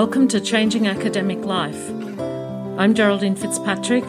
Welcome 0.00 0.28
to 0.28 0.40
Changing 0.40 0.86
Academic 0.86 1.44
Life. 1.44 1.90
I'm 2.78 2.94
Geraldine 2.94 3.34
Fitzpatrick, 3.34 4.04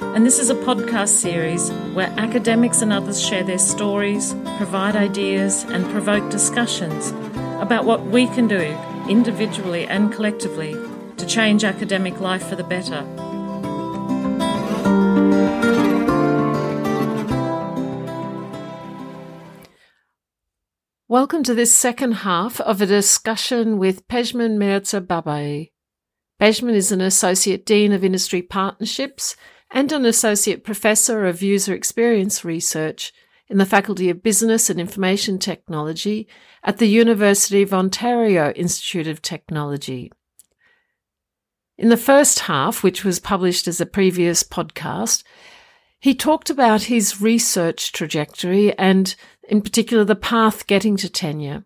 and 0.00 0.24
this 0.24 0.38
is 0.38 0.48
a 0.48 0.54
podcast 0.54 1.10
series 1.10 1.70
where 1.92 2.08
academics 2.16 2.80
and 2.80 2.90
others 2.90 3.20
share 3.20 3.44
their 3.44 3.58
stories, 3.58 4.34
provide 4.56 4.96
ideas, 4.96 5.64
and 5.64 5.84
provoke 5.90 6.30
discussions 6.30 7.10
about 7.60 7.84
what 7.84 8.06
we 8.06 8.28
can 8.28 8.48
do 8.48 8.62
individually 9.10 9.84
and 9.84 10.10
collectively 10.10 10.74
to 11.18 11.26
change 11.26 11.64
academic 11.64 12.18
life 12.18 12.48
for 12.48 12.56
the 12.56 12.64
better. 12.64 13.04
Welcome 21.08 21.44
to 21.44 21.54
this 21.54 21.72
second 21.72 22.12
half 22.12 22.60
of 22.60 22.82
a 22.82 22.86
discussion 22.86 23.78
with 23.78 24.08
Pejman 24.08 24.56
Mirza-Babaei. 24.56 25.70
Pejman 26.40 26.74
is 26.74 26.90
an 26.90 27.00
Associate 27.00 27.64
Dean 27.64 27.92
of 27.92 28.02
Industry 28.02 28.42
Partnerships 28.42 29.36
and 29.70 29.92
an 29.92 30.04
Associate 30.04 30.64
Professor 30.64 31.24
of 31.24 31.42
User 31.42 31.74
Experience 31.74 32.44
Research 32.44 33.12
in 33.48 33.58
the 33.58 33.64
Faculty 33.64 34.10
of 34.10 34.24
Business 34.24 34.68
and 34.68 34.80
Information 34.80 35.38
Technology 35.38 36.26
at 36.64 36.78
the 36.78 36.88
University 36.88 37.62
of 37.62 37.72
Ontario 37.72 38.50
Institute 38.54 39.06
of 39.06 39.22
Technology. 39.22 40.10
In 41.78 41.88
the 41.88 41.96
first 41.96 42.40
half, 42.40 42.82
which 42.82 43.04
was 43.04 43.20
published 43.20 43.68
as 43.68 43.80
a 43.80 43.86
previous 43.86 44.42
podcast, 44.42 45.22
he 46.00 46.14
talked 46.14 46.50
about 46.50 46.82
his 46.82 47.20
research 47.20 47.90
trajectory 47.90 48.76
and 48.78 49.14
in 49.48 49.62
particular 49.62 50.04
the 50.04 50.16
path 50.16 50.66
getting 50.66 50.96
to 50.98 51.08
tenure. 51.08 51.64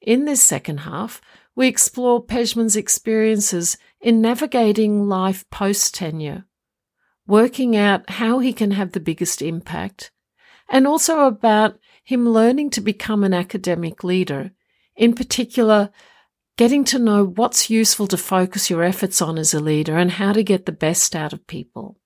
In 0.00 0.24
this 0.24 0.42
second 0.42 0.78
half, 0.78 1.20
we 1.54 1.68
explore 1.68 2.24
Pejman's 2.24 2.76
experiences 2.76 3.76
in 4.00 4.20
navigating 4.20 5.08
life 5.08 5.48
post 5.50 5.94
tenure, 5.94 6.44
working 7.26 7.76
out 7.76 8.08
how 8.10 8.38
he 8.38 8.52
can 8.52 8.72
have 8.72 8.92
the 8.92 9.00
biggest 9.00 9.42
impact, 9.42 10.10
and 10.68 10.86
also 10.86 11.26
about 11.26 11.78
him 12.02 12.28
learning 12.28 12.70
to 12.70 12.80
become 12.80 13.22
an 13.22 13.34
academic 13.34 14.02
leader, 14.02 14.52
in 14.96 15.14
particular, 15.14 15.90
getting 16.56 16.84
to 16.84 16.98
know 16.98 17.24
what's 17.24 17.70
useful 17.70 18.06
to 18.06 18.16
focus 18.16 18.70
your 18.70 18.82
efforts 18.82 19.22
on 19.22 19.38
as 19.38 19.54
a 19.54 19.60
leader 19.60 19.96
and 19.96 20.12
how 20.12 20.32
to 20.32 20.42
get 20.42 20.66
the 20.66 20.72
best 20.72 21.14
out 21.14 21.32
of 21.32 21.46
people. 21.46 21.96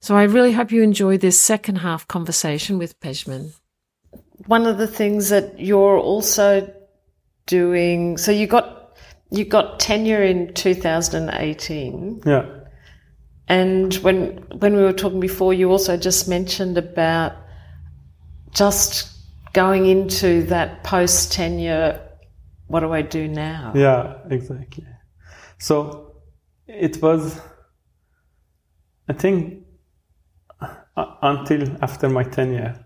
So 0.00 0.16
I 0.16 0.24
really 0.24 0.52
hope 0.52 0.70
you 0.70 0.82
enjoy 0.82 1.18
this 1.18 1.40
second 1.40 1.76
half 1.76 2.06
conversation 2.06 2.78
with 2.78 3.00
Pejman 3.00 3.52
one 4.46 4.66
of 4.66 4.78
the 4.78 4.86
things 4.86 5.28
that 5.30 5.58
you're 5.58 5.98
also 5.98 6.72
doing, 7.46 8.16
so 8.16 8.32
you 8.32 8.46
got 8.46 8.96
you 9.30 9.44
got 9.44 9.80
tenure 9.80 10.22
in 10.22 10.54
2018. 10.54 12.22
Yeah. 12.24 12.46
And 13.48 13.94
when 13.96 14.44
when 14.58 14.76
we 14.76 14.82
were 14.82 14.92
talking 14.92 15.20
before, 15.20 15.54
you 15.54 15.70
also 15.70 15.96
just 15.96 16.28
mentioned 16.28 16.78
about 16.78 17.32
just 18.50 19.12
going 19.52 19.86
into 19.86 20.42
that 20.44 20.84
post 20.84 21.32
tenure. 21.32 22.00
What 22.68 22.80
do 22.80 22.92
I 22.92 23.02
do 23.02 23.28
now? 23.28 23.72
Yeah, 23.74 24.18
exactly. 24.28 24.86
So 25.58 26.16
it 26.66 27.00
was, 27.00 27.40
I 29.08 29.12
think, 29.12 29.64
uh, 30.60 31.14
until 31.22 31.76
after 31.80 32.08
my 32.08 32.24
tenure, 32.24 32.85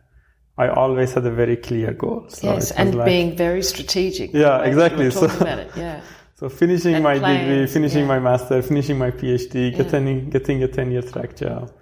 I 0.58 0.68
always 0.68 1.14
had 1.14 1.24
a 1.26 1.30
very 1.30 1.56
clear 1.56 1.92
goal. 1.92 2.26
So 2.28 2.52
yes, 2.52 2.70
and 2.72 2.94
like, 2.94 3.06
being 3.06 3.36
very 3.36 3.62
strategic. 3.62 4.32
Yeah, 4.34 4.62
exactly. 4.62 5.10
so, 5.10 5.24
it, 5.24 5.70
yeah. 5.76 6.00
so 6.34 6.48
finishing 6.48 6.94
and 6.96 7.04
my 7.04 7.18
plans, 7.18 7.48
degree, 7.48 7.66
finishing 7.66 8.00
yeah. 8.00 8.14
my 8.14 8.18
master, 8.18 8.62
finishing 8.62 8.98
my 8.98 9.10
PhD, 9.10 9.74
getting 9.76 10.06
yeah. 10.06 10.20
getting 10.30 10.62
a 10.62 10.68
tenure 10.68 11.02
track 11.02 11.36
job, 11.36 11.72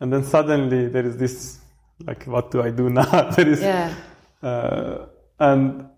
and 0.00 0.12
then 0.12 0.24
suddenly 0.24 0.88
there 0.88 1.06
is 1.06 1.16
this 1.16 1.60
like, 2.04 2.24
what 2.24 2.50
do 2.50 2.62
I 2.62 2.70
do 2.70 2.90
now? 3.00 3.30
there 3.30 3.48
is, 3.48 3.62
yeah. 3.62 3.94
Uh, 4.42 5.06
and 5.38 5.88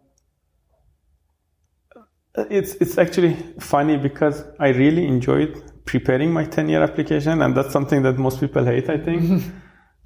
it's 2.50 2.74
it's 2.74 2.98
actually 2.98 3.36
funny 3.58 3.96
because 3.96 4.44
I 4.58 4.68
really 4.68 5.06
enjoyed 5.06 5.62
preparing 5.84 6.32
my 6.32 6.44
tenure 6.44 6.82
application, 6.82 7.42
and 7.42 7.56
that's 7.56 7.72
something 7.72 8.02
that 8.02 8.18
most 8.18 8.40
people 8.40 8.64
hate, 8.64 8.90
I 8.90 8.98
think. 8.98 9.44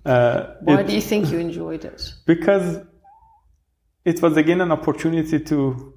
Uh, 0.04 0.54
Why 0.62 0.80
it, 0.80 0.86
do 0.88 0.94
you 0.94 1.00
think 1.00 1.30
you 1.30 1.38
enjoyed 1.38 1.84
it? 1.84 2.12
Because 2.26 2.80
it 4.04 4.20
was 4.20 4.36
again 4.36 4.60
an 4.60 4.72
opportunity 4.72 5.38
to 5.40 5.94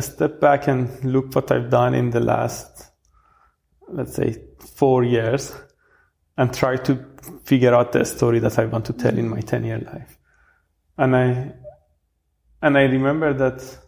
step 0.00 0.40
back 0.40 0.68
and 0.68 1.04
look 1.04 1.34
what 1.34 1.50
I've 1.50 1.70
done 1.70 1.94
in 1.94 2.10
the 2.10 2.20
last, 2.20 2.90
let's 3.88 4.14
say, 4.14 4.36
four 4.58 5.04
years 5.04 5.54
and 6.36 6.52
try 6.54 6.76
to 6.76 7.04
figure 7.44 7.74
out 7.74 7.92
the 7.92 8.04
story 8.04 8.38
that 8.38 8.58
I 8.58 8.66
want 8.66 8.84
to 8.86 8.92
tell 8.92 9.16
in 9.16 9.28
my 9.28 9.40
10 9.40 9.64
year 9.64 9.78
life. 9.78 10.18
And 10.96 11.16
I, 11.16 11.52
and 12.62 12.78
I 12.78 12.82
remember 12.82 13.32
that 13.34 13.78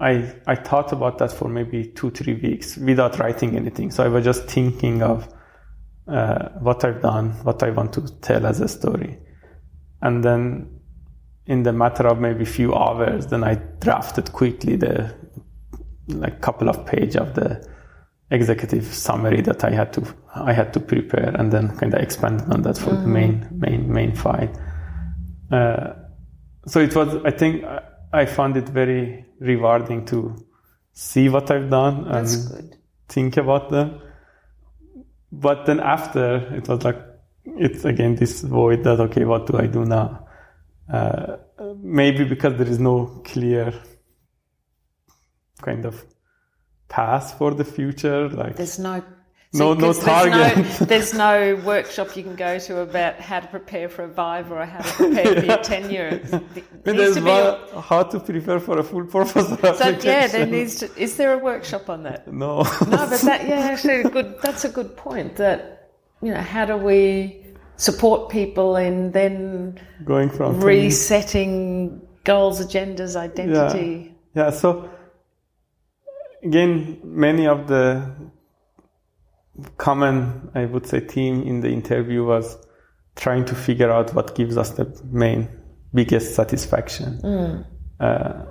I, 0.00 0.34
I 0.46 0.54
thought 0.54 0.92
about 0.92 1.18
that 1.18 1.32
for 1.32 1.48
maybe 1.48 1.86
two, 1.86 2.10
three 2.10 2.34
weeks 2.34 2.76
without 2.76 3.18
writing 3.18 3.56
anything. 3.56 3.90
So 3.90 4.04
I 4.04 4.08
was 4.08 4.24
just 4.24 4.44
thinking 4.44 5.02
of 5.02 5.28
uh, 6.08 6.48
what 6.60 6.84
I've 6.84 7.02
done, 7.02 7.30
what 7.44 7.62
I 7.62 7.70
want 7.70 7.92
to 7.94 8.02
tell 8.20 8.46
as 8.46 8.60
a 8.60 8.68
story. 8.68 9.18
And 10.00 10.24
then 10.24 10.80
in 11.46 11.62
the 11.62 11.72
matter 11.72 12.06
of 12.06 12.18
maybe 12.18 12.44
few 12.44 12.74
hours, 12.74 13.26
then 13.26 13.44
I 13.44 13.56
drafted 13.80 14.32
quickly 14.32 14.76
the 14.76 15.14
like 16.08 16.40
couple 16.40 16.68
of 16.68 16.86
page 16.86 17.16
of 17.16 17.34
the 17.34 17.66
executive 18.30 18.84
summary 18.84 19.40
that 19.42 19.64
I 19.64 19.70
had 19.70 19.92
to 19.94 20.02
I 20.34 20.52
had 20.52 20.72
to 20.74 20.80
prepare 20.80 21.34
and 21.34 21.50
then 21.50 21.76
kind 21.76 21.94
of 21.94 22.00
expanded 22.00 22.50
on 22.50 22.62
that 22.62 22.76
for 22.76 22.90
mm-hmm. 22.90 23.02
the 23.02 23.08
main 23.08 23.48
main 23.52 23.92
main 23.92 24.14
file. 24.14 24.50
Uh, 25.50 25.94
so 26.66 26.80
it 26.80 26.94
was 26.94 27.16
I 27.24 27.30
think 27.30 27.64
I 28.12 28.26
found 28.26 28.56
it 28.56 28.68
very 28.68 29.26
rewarding 29.40 30.04
to 30.06 30.36
see 30.92 31.28
what 31.28 31.50
I've 31.50 31.70
done 31.70 32.06
and 32.08 32.76
think 33.08 33.36
about 33.36 33.70
them 33.70 34.00
but 35.30 35.66
then 35.66 35.80
after 35.80 36.54
it 36.54 36.68
was 36.68 36.84
like 36.84 36.98
it's 37.44 37.84
again 37.84 38.14
this 38.14 38.42
void 38.42 38.84
that 38.84 39.00
okay 39.00 39.24
what 39.24 39.46
do 39.46 39.58
i 39.58 39.66
do 39.66 39.84
now? 39.84 40.24
Uh, 40.92 41.36
maybe 41.82 42.24
because 42.24 42.56
there 42.56 42.66
is 42.66 42.78
no 42.78 43.20
clear 43.22 43.74
kind 45.60 45.84
of 45.84 46.02
path 46.88 47.36
for 47.36 47.52
the 47.52 47.64
future 47.64 48.28
like 48.30 48.56
there's 48.56 48.78
no 48.78 49.02
so, 49.52 49.72
no, 49.72 49.80
no 49.80 49.92
target. 49.94 50.56
There's 50.56 50.80
no, 50.80 50.86
there's 50.86 51.14
no, 51.14 51.56
workshop 51.64 52.14
you 52.14 52.22
can 52.22 52.36
go 52.36 52.58
to 52.58 52.80
about 52.80 53.18
how 53.18 53.40
to 53.40 53.46
prepare 53.46 53.88
for 53.88 54.04
a 54.04 54.08
Viva 54.08 54.54
or 54.54 54.66
how 54.66 54.82
to 54.82 54.92
prepare 54.92 55.40
for 55.40 55.46
your 55.46 55.56
tenure. 55.62 56.18
there's 56.84 57.18
one, 57.18 57.26
a, 57.26 57.80
how 57.80 58.02
to 58.02 58.20
prepare 58.20 58.60
for 58.60 58.78
a 58.78 58.84
full 58.84 59.06
professor 59.06 59.56
so, 59.76 59.88
yeah, 60.02 60.26
there 60.26 60.44
needs 60.44 60.80
to. 60.80 60.94
Is 60.98 61.16
there 61.16 61.32
a 61.32 61.38
workshop 61.38 61.88
on 61.88 62.02
that? 62.02 62.30
No. 62.30 62.58
no, 62.62 62.64
but 62.90 63.20
that 63.22 63.48
yeah, 63.48 63.60
actually, 63.60 64.02
good. 64.02 64.36
That's 64.42 64.66
a 64.66 64.68
good 64.68 64.94
point. 64.98 65.36
That 65.36 65.92
you 66.20 66.34
know, 66.34 66.42
how 66.42 66.66
do 66.66 66.76
we 66.76 67.46
support 67.76 68.28
people 68.28 68.76
in 68.76 69.12
then 69.12 69.80
going 70.04 70.28
from 70.28 70.60
resetting 70.60 72.06
goals, 72.24 72.60
agendas, 72.60 73.16
identity? 73.16 74.14
Yeah. 74.34 74.44
yeah. 74.44 74.50
So 74.50 74.90
again, 76.42 77.00
many 77.02 77.46
of 77.46 77.66
the 77.66 78.14
common, 79.76 80.50
I 80.54 80.64
would 80.66 80.86
say, 80.86 81.00
theme 81.00 81.42
in 81.42 81.60
the 81.60 81.68
interview 81.68 82.24
was 82.24 82.56
trying 83.16 83.44
to 83.46 83.54
figure 83.54 83.90
out 83.90 84.14
what 84.14 84.34
gives 84.34 84.56
us 84.56 84.70
the 84.70 85.00
main, 85.10 85.48
biggest 85.92 86.34
satisfaction. 86.34 87.20
Mm. 87.22 87.66
Uh, 87.98 88.44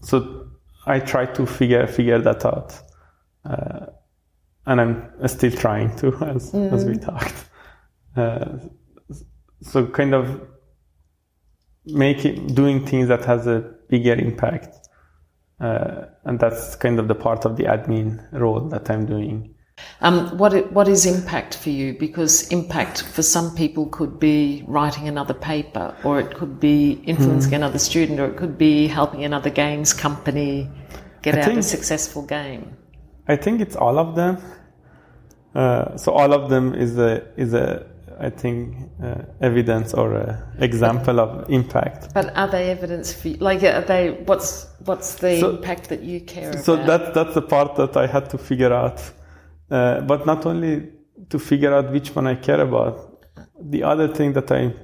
so 0.00 0.46
I 0.86 1.00
tried 1.00 1.34
to 1.34 1.46
figure 1.46 1.86
figure 1.86 2.20
that 2.20 2.44
out, 2.44 2.80
uh, 3.44 3.86
and 4.66 4.80
I'm 4.80 5.28
still 5.28 5.50
trying 5.50 5.96
to 5.96 6.08
as 6.24 6.52
mm. 6.52 6.72
as 6.72 6.84
we 6.84 6.96
talked. 6.96 7.34
Uh, 8.16 8.58
so 9.62 9.86
kind 9.86 10.14
of 10.14 10.40
making 11.86 12.48
doing 12.48 12.86
things 12.86 13.08
that 13.08 13.24
has 13.24 13.46
a 13.46 13.74
bigger 13.88 14.14
impact, 14.14 14.88
uh, 15.60 16.06
and 16.24 16.38
that's 16.38 16.76
kind 16.76 17.00
of 17.00 17.08
the 17.08 17.14
part 17.16 17.44
of 17.44 17.56
the 17.56 17.64
admin 17.64 18.24
role 18.32 18.60
that 18.68 18.88
I'm 18.90 19.06
doing. 19.06 19.55
Um, 20.00 20.36
what 20.36 20.72
what 20.72 20.88
is 20.88 21.06
impact 21.06 21.56
for 21.56 21.70
you? 21.70 21.94
Because 21.94 22.48
impact 22.48 23.02
for 23.02 23.22
some 23.22 23.54
people 23.54 23.86
could 23.86 24.18
be 24.18 24.64
writing 24.66 25.08
another 25.08 25.34
paper, 25.34 25.96
or 26.04 26.20
it 26.20 26.34
could 26.34 26.60
be 26.60 26.92
influencing 27.04 27.52
mm. 27.52 27.56
another 27.56 27.78
student, 27.78 28.20
or 28.20 28.26
it 28.26 28.36
could 28.36 28.58
be 28.58 28.88
helping 28.88 29.24
another 29.24 29.50
games 29.50 29.92
company 29.92 30.68
get 31.22 31.34
I 31.36 31.40
out 31.40 31.44
think, 31.46 31.58
a 31.58 31.62
successful 31.62 32.22
game. 32.22 32.76
I 33.26 33.36
think 33.36 33.60
it's 33.60 33.76
all 33.76 33.98
of 33.98 34.14
them. 34.16 34.38
Uh, 35.54 35.96
so 35.96 36.12
all 36.12 36.34
of 36.34 36.50
them 36.50 36.74
is 36.74 36.98
a 36.98 37.26
is 37.36 37.54
a 37.54 37.86
I 38.18 38.30
think, 38.30 38.76
uh, 39.02 39.22
evidence 39.42 39.92
or 39.92 40.14
a 40.14 40.42
example 40.58 41.20
of 41.20 41.50
impact. 41.50 42.14
But 42.14 42.34
are 42.34 42.48
they 42.48 42.70
evidence 42.70 43.12
for 43.12 43.28
you? 43.28 43.36
Like, 43.36 43.62
are 43.62 43.82
they? 43.82 44.12
What's 44.24 44.66
what's 44.84 45.14
the 45.16 45.40
So- 45.40 45.50
impact 45.50 45.88
that 45.88 46.02
you 46.02 46.20
care 46.20 46.50
about? 46.50 46.64
So 46.64 46.74
about? 46.74 46.86
that 46.86 47.14
that's 47.14 47.34
the 47.34 47.42
part 47.42 47.76
that 47.76 47.96
I 47.96 48.06
had 48.06 48.30
to 48.30 48.38
figure 48.38 48.72
out. 48.72 49.00
Uh, 49.70 50.00
but 50.02 50.26
not 50.26 50.46
only 50.46 50.90
to 51.30 51.38
figure 51.38 51.74
out 51.74 51.92
which 51.92 52.14
one 52.14 52.26
I 52.26 52.34
care 52.36 52.60
about. 52.60 53.24
The 53.60 53.82
other 53.82 54.08
thing 54.08 54.32
that 54.34 54.50
I 54.52 54.74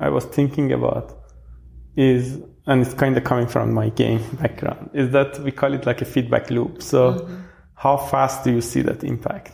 I 0.00 0.08
was 0.08 0.24
thinking 0.24 0.72
about 0.72 1.16
is, 1.96 2.40
and 2.66 2.82
it's 2.82 2.94
kind 2.94 3.16
of 3.16 3.22
coming 3.22 3.46
from 3.46 3.72
my 3.72 3.90
game 3.90 4.20
background, 4.40 4.90
is 4.94 5.10
that 5.12 5.38
we 5.40 5.52
call 5.52 5.72
it 5.74 5.86
like 5.86 6.02
a 6.02 6.04
feedback 6.04 6.50
loop. 6.50 6.82
So 6.82 7.28
how 7.74 7.96
fast 7.96 8.44
do 8.44 8.52
you 8.52 8.60
see 8.60 8.82
that 8.82 9.04
impact? 9.04 9.52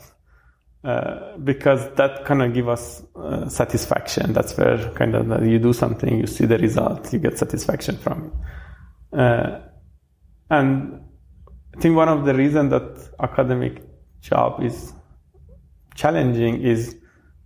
Uh, 0.85 1.37
because 1.39 1.91
that 1.97 2.25
kind 2.25 2.41
of 2.41 2.55
give 2.55 2.69
us 2.69 3.03
uh, 3.17 3.49
satisfaction. 3.49 4.33
That's 4.33 4.57
where 4.57 4.91
kind 4.93 5.15
of 5.15 5.45
you 5.45 5.59
do 5.59 5.73
something, 5.73 6.21
you 6.21 6.27
see 6.27 6.47
the 6.47 6.57
result, 6.57 7.13
you 7.13 7.19
get 7.19 7.37
satisfaction 7.37 7.99
from 7.99 8.33
it. 9.13 9.19
Uh, 9.19 9.61
and 10.51 11.03
I 11.77 11.81
think 11.81 11.97
one 11.97 12.09
of 12.09 12.25
the 12.25 12.33
reasons 12.33 12.71
that 12.71 13.11
academic 13.21 13.83
job 14.21 14.63
is 14.63 14.93
challenging 15.95 16.63
is 16.63 16.97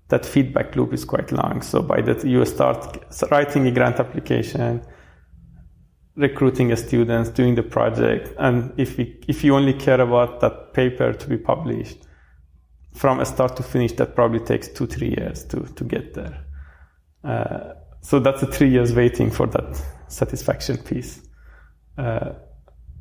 that 0.08 0.26
feedback 0.26 0.76
loop 0.76 0.92
is 0.92 1.04
quite 1.04 1.32
long. 1.32 1.62
So 1.62 1.82
by 1.82 2.02
that 2.02 2.24
you 2.24 2.44
start 2.44 3.04
writing 3.30 3.66
a 3.66 3.70
grant 3.70 3.98
application, 3.98 4.82
recruiting 6.16 6.72
a 6.72 6.76
students, 6.76 7.30
doing 7.30 7.54
the 7.54 7.62
project, 7.62 8.34
and 8.38 8.72
if 8.76 8.98
we, 8.98 9.18
if 9.28 9.42
you 9.42 9.54
only 9.54 9.72
care 9.72 10.00
about 10.00 10.40
that 10.40 10.74
paper 10.74 11.12
to 11.12 11.28
be 11.28 11.38
published, 11.38 12.06
from 12.92 13.20
a 13.20 13.24
start 13.24 13.56
to 13.56 13.62
finish, 13.62 13.92
that 13.92 14.14
probably 14.14 14.40
takes 14.40 14.68
two 14.68 14.86
three 14.86 15.14
years 15.16 15.44
to 15.44 15.60
to 15.76 15.84
get 15.84 16.12
there. 16.12 16.44
Uh, 17.24 17.74
so 18.02 18.18
that's 18.18 18.42
a 18.42 18.46
three 18.46 18.68
years 18.68 18.92
waiting 18.92 19.30
for 19.30 19.46
that 19.46 19.82
satisfaction 20.08 20.76
piece. 20.76 21.22
Uh, 21.96 22.32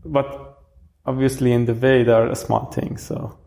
but 0.05 0.57
obviously 1.05 1.51
in 1.51 1.65
the 1.65 1.73
way 1.73 2.03
there 2.03 2.29
are 2.29 2.35
small 2.35 2.65
things 2.71 3.01
so 3.01 3.37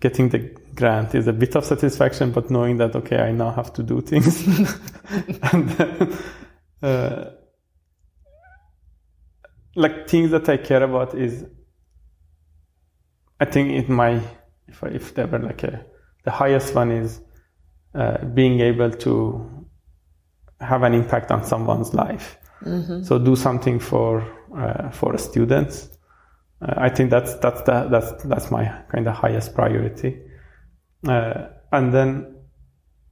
getting 0.00 0.28
the 0.28 0.38
grant 0.74 1.14
is 1.14 1.26
a 1.26 1.32
bit 1.32 1.56
of 1.56 1.64
satisfaction 1.64 2.30
but 2.30 2.50
knowing 2.50 2.76
that 2.76 2.94
okay 2.94 3.18
i 3.18 3.32
now 3.32 3.50
have 3.50 3.72
to 3.72 3.82
do 3.82 4.00
things. 4.00 4.46
And 5.52 5.68
then, 5.70 6.18
uh, 6.82 7.30
like 9.74 10.08
things 10.08 10.30
that 10.30 10.48
i 10.48 10.56
care 10.56 10.82
about 10.82 11.14
is 11.14 11.44
i 13.40 13.44
think 13.44 13.70
in 13.70 13.94
my 13.94 14.20
if, 14.68 14.82
I, 14.82 14.88
if 14.88 15.14
there 15.14 15.26
were 15.26 15.38
like 15.38 15.62
a 15.62 15.84
the 16.24 16.32
highest 16.32 16.74
one 16.74 16.90
is 16.90 17.20
uh, 17.94 18.24
being 18.26 18.60
able 18.60 18.90
to 18.90 19.66
have 20.60 20.82
an 20.82 20.92
impact 20.92 21.30
on 21.30 21.44
someone's 21.44 21.94
life. 21.94 22.38
So 23.04 23.18
do 23.18 23.36
something 23.36 23.78
for 23.78 24.24
uh, 24.54 24.90
for 24.90 25.16
students. 25.18 25.95
Uh, 26.60 26.74
I 26.76 26.88
think 26.88 27.10
that's 27.10 27.34
that's 27.36 27.62
the, 27.62 27.88
that's 27.90 28.22
that's 28.24 28.50
my 28.50 28.82
kind 28.90 29.06
of 29.06 29.14
highest 29.14 29.54
priority. 29.54 30.20
Uh, 31.06 31.48
and 31.72 31.92
then 31.92 32.36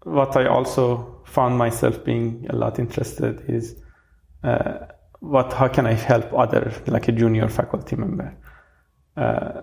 what 0.02 0.37
I 0.37 0.46
also 0.46 1.23
found 1.26 1.58
myself 1.58 2.05
being 2.05 2.46
a 2.50 2.56
lot 2.56 2.79
interested 2.79 3.44
is 3.49 3.81
uh, 4.43 4.87
what 5.20 5.52
how 5.52 5.69
can 5.69 5.87
I 5.87 5.93
help 5.93 6.32
other 6.32 6.73
like 6.87 7.08
a 7.08 7.12
junior 7.12 7.49
faculty 7.49 7.96
member. 7.96 8.37
Uh, 9.17 9.62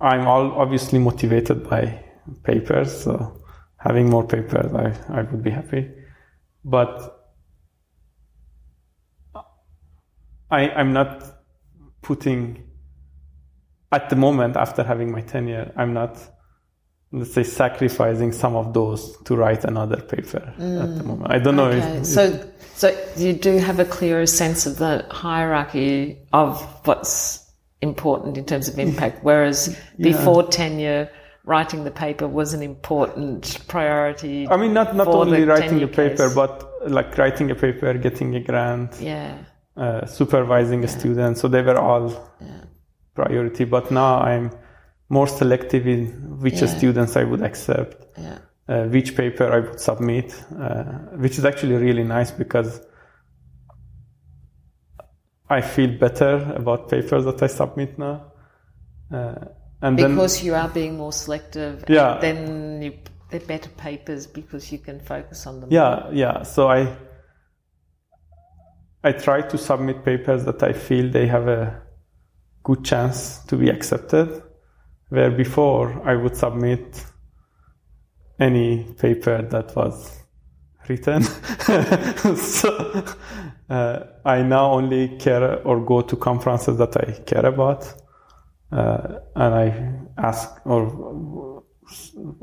I'm 0.00 0.26
all 0.26 0.52
obviously 0.52 0.98
motivated 0.98 1.68
by 1.68 2.04
papers, 2.42 3.04
so 3.04 3.40
having 3.76 4.10
more 4.10 4.26
papers, 4.26 4.72
I, 4.74 5.20
I 5.20 5.22
would 5.22 5.42
be 5.42 5.50
happy. 5.50 5.90
But 6.64 7.18
I, 10.50 10.68
I'm 10.70 10.92
not 10.92 11.24
putting 12.02 12.64
at 13.92 14.10
the 14.10 14.16
moment 14.16 14.56
after 14.56 14.82
having 14.82 15.12
my 15.12 15.20
tenure, 15.20 15.72
I'm 15.76 15.92
not 15.92 16.18
let's 17.12 17.34
say 17.34 17.42
sacrificing 17.42 18.32
some 18.32 18.56
of 18.56 18.72
those 18.72 19.16
to 19.24 19.36
write 19.36 19.64
another 19.64 20.00
paper 20.00 20.54
at 20.58 20.96
the 20.96 21.04
moment. 21.04 21.30
I 21.30 21.38
don't 21.38 21.56
know 21.56 21.66
Okay, 21.68 21.98
if, 21.98 22.06
so 22.06 22.50
so 22.74 23.06
you 23.16 23.34
do 23.34 23.58
have 23.58 23.78
a 23.78 23.84
clearer 23.84 24.26
sense 24.26 24.64
of 24.66 24.78
the 24.78 25.06
hierarchy 25.10 26.18
of 26.32 26.60
what's 26.86 27.38
important 27.82 28.38
in 28.38 28.46
terms 28.46 28.68
of 28.68 28.78
impact, 28.86 29.22
whereas 29.22 29.76
before 29.98 30.48
tenure, 30.48 31.10
writing 31.44 31.84
the 31.84 31.90
paper 31.90 32.26
was 32.26 32.54
an 32.54 32.62
important 32.62 33.58
priority. 33.68 34.48
I 34.48 34.56
mean 34.56 34.72
not 34.72 34.96
not 34.96 35.08
only 35.08 35.44
writing 35.44 35.82
a 35.82 35.88
paper, 35.88 36.28
case. 36.28 36.34
but 36.34 36.90
like 36.90 37.18
writing 37.18 37.50
a 37.50 37.54
paper, 37.54 37.92
getting 37.94 38.34
a 38.36 38.40
grant, 38.40 38.98
yeah, 39.00 39.36
uh, 39.76 40.06
supervising 40.06 40.82
a 40.82 40.88
student. 40.88 41.36
So 41.36 41.46
they 41.48 41.60
were 41.60 41.78
all 41.78 42.08
priority. 43.14 43.64
But 43.64 43.90
now 43.90 44.20
I'm 44.20 44.50
more 45.08 45.26
selective 45.26 45.86
in 45.86 46.38
which 46.40 46.60
Yeah. 46.62 46.68
students 46.68 47.16
I 47.16 47.24
would 47.24 47.42
accept. 47.42 48.06
yeah, 48.18 48.38
uh, 48.68 48.84
which 48.88 49.16
paper 49.16 49.44
I 49.52 49.60
would 49.60 49.80
submit, 49.80 50.34
uh, 50.58 50.84
which 51.18 51.38
is 51.38 51.44
actually 51.44 51.76
really 51.76 52.04
nice 52.04 52.30
because 52.30 52.80
I 55.50 55.60
feel 55.60 55.98
better 55.98 56.52
about 56.56 56.88
papers 56.88 57.24
that 57.24 57.42
I 57.42 57.46
submit 57.48 57.98
now. 57.98 58.32
Uh, 59.12 59.34
and 59.82 59.96
because 59.96 60.42
you 60.42 60.54
are 60.54 60.68
being 60.68 60.96
more 60.96 61.12
selective. 61.12 61.84
Yeah. 61.88 62.14
and 62.14 62.22
then 62.22 62.82
you 62.82 62.92
they're 63.30 63.40
better 63.40 63.70
papers 63.70 64.26
because 64.26 64.70
you 64.70 64.78
can 64.78 65.00
focus 65.00 65.46
on 65.46 65.60
them. 65.60 65.70
then, 65.70 65.78
yeah, 65.80 66.10
yeah. 66.12 66.42
So 66.42 66.68
I, 66.68 66.96
I 69.02 69.12
try 69.12 69.40
to 69.40 69.58
submit 69.58 70.04
papers 70.04 70.44
that 70.44 70.62
I 70.62 70.72
feel 70.74 71.10
they 71.10 71.26
have 71.26 71.48
a 71.48 71.82
good 72.62 72.84
chance 72.84 73.38
to 73.46 73.56
be 73.56 73.68
accepted. 73.68 74.42
Where 75.08 75.30
before 75.30 76.02
I 76.08 76.16
would 76.16 76.36
submit 76.36 77.04
any 78.40 78.84
paper 78.98 79.42
that 79.42 79.76
was 79.76 80.22
written. 80.88 81.22
so 82.36 83.04
uh, 83.68 84.00
I 84.24 84.42
now 84.42 84.72
only 84.72 85.16
care 85.18 85.60
or 85.66 85.84
go 85.84 86.00
to 86.02 86.16
conferences 86.16 86.78
that 86.78 86.96
I 86.96 87.20
care 87.24 87.46
about, 87.46 87.92
uh, 88.72 89.18
and 89.36 89.54
I 89.54 89.92
ask 90.16 90.50
or 90.64 91.62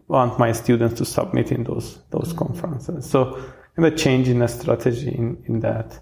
want 0.07 0.37
my 0.37 0.51
students 0.51 0.95
to 0.99 1.05
submit 1.05 1.51
in 1.51 1.63
those 1.63 1.99
those 2.11 2.33
conferences. 2.33 3.09
So 3.09 3.37
of 3.77 3.95
change 3.95 4.27
in 4.27 4.41
a 4.41 4.47
strategy 4.47 5.09
in, 5.09 5.43
in 5.47 5.59
that. 5.61 6.01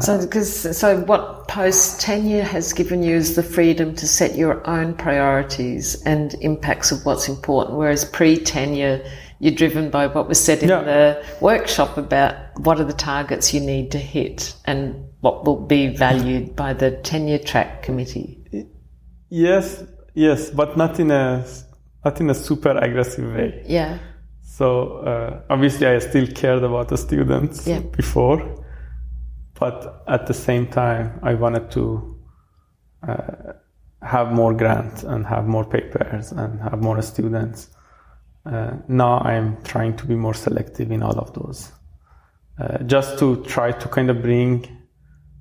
So, 0.00 0.20
because 0.20 0.76
so 0.76 1.00
what 1.02 1.46
post 1.46 2.00
tenure 2.00 2.42
has 2.42 2.72
given 2.72 3.02
you 3.02 3.14
is 3.14 3.36
the 3.36 3.44
freedom 3.44 3.94
to 3.94 4.08
set 4.08 4.34
your 4.34 4.66
own 4.68 4.94
priorities 4.94 6.02
and 6.02 6.34
impacts 6.40 6.90
of 6.90 7.06
what's 7.06 7.28
important, 7.28 7.78
whereas 7.78 8.04
pre 8.04 8.36
tenure 8.38 9.04
you're 9.38 9.54
driven 9.54 9.88
by 9.88 10.08
what 10.08 10.26
was 10.28 10.40
said 10.44 10.64
in 10.64 10.68
Yeah. 10.68 10.82
the 10.82 11.24
workshop 11.40 11.96
about 11.96 12.34
what 12.58 12.80
are 12.80 12.84
the 12.84 12.92
targets 12.92 13.54
you 13.54 13.60
need 13.60 13.92
to 13.92 13.98
hit 13.98 14.52
and 14.64 14.96
what 15.20 15.44
will 15.44 15.64
be 15.64 15.94
valued 15.94 16.56
by 16.56 16.72
the 16.72 16.90
tenure 16.90 17.38
track 17.38 17.84
committee. 17.84 18.66
Yes, 19.30 19.84
yes, 20.14 20.50
but 20.50 20.76
not 20.76 20.98
in 20.98 21.12
a 21.12 21.44
not 22.04 22.20
in 22.20 22.30
a 22.30 22.34
super 22.34 22.76
aggressive 22.76 23.32
way. 23.32 23.62
Yeah, 23.66 23.98
So 24.42 24.98
uh, 25.06 25.40
obviously, 25.50 25.86
I 25.86 26.00
still 26.00 26.26
cared 26.26 26.64
about 26.64 26.88
the 26.88 26.96
students 26.96 27.64
Yeah. 27.64 27.78
before, 27.96 28.42
but 29.58 30.04
at 30.06 30.26
the 30.26 30.34
same 30.34 30.68
time, 30.68 31.18
I 31.22 31.34
wanted 31.34 31.70
to 31.72 32.16
uh, 33.06 33.52
have 34.02 34.32
more 34.32 34.54
grants 34.54 35.02
and 35.02 35.26
have 35.26 35.46
more 35.46 35.64
papers 35.64 36.32
and 36.32 36.60
have 36.60 36.80
more 36.80 37.02
students. 37.02 37.68
Uh, 38.46 38.76
now 38.88 39.18
I'm 39.18 39.62
trying 39.62 39.96
to 39.96 40.06
be 40.06 40.14
more 40.14 40.34
selective 40.34 40.90
in 40.92 41.02
all 41.02 41.18
of 41.18 41.32
those, 41.34 41.72
uh, 42.60 42.78
just 42.84 43.18
to 43.18 43.44
try 43.44 43.72
to 43.72 43.88
kind 43.88 44.10
of 44.10 44.22
bring. 44.22 44.76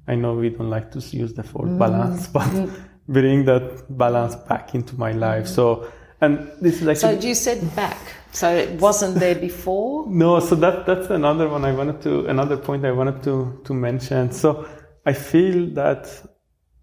I 0.07 0.15
know 0.15 0.33
we 0.33 0.49
don't 0.49 0.69
like 0.69 0.91
to 0.91 0.99
use 0.99 1.33
the 1.33 1.45
word 1.53 1.77
balance, 1.77 2.27
but 2.37 2.69
bring 3.07 3.45
that 3.45 3.85
balance 3.89 4.35
back 4.35 4.73
into 4.73 4.95
my 4.95 5.11
life. 5.11 5.47
So, 5.47 5.91
and 6.21 6.51
this 6.61 6.81
is 6.81 6.87
actually 6.87 7.21
So 7.21 7.27
you 7.27 7.35
said 7.35 7.75
back, 7.75 7.97
so 8.31 8.49
it 8.53 8.79
wasn't 8.79 9.15
there 9.19 9.35
before. 9.49 10.07
no, 10.07 10.39
so 10.39 10.55
that 10.55 10.85
that's 10.85 11.09
another 11.09 11.47
one 11.47 11.65
I 11.65 11.73
wanted 11.73 12.01
to 12.01 12.25
another 12.25 12.57
point 12.57 12.85
I 12.85 12.91
wanted 12.91 13.23
to 13.23 13.61
to 13.65 13.73
mention. 13.73 14.31
So 14.31 14.67
I 15.05 15.13
feel 15.13 15.67
that 15.75 16.07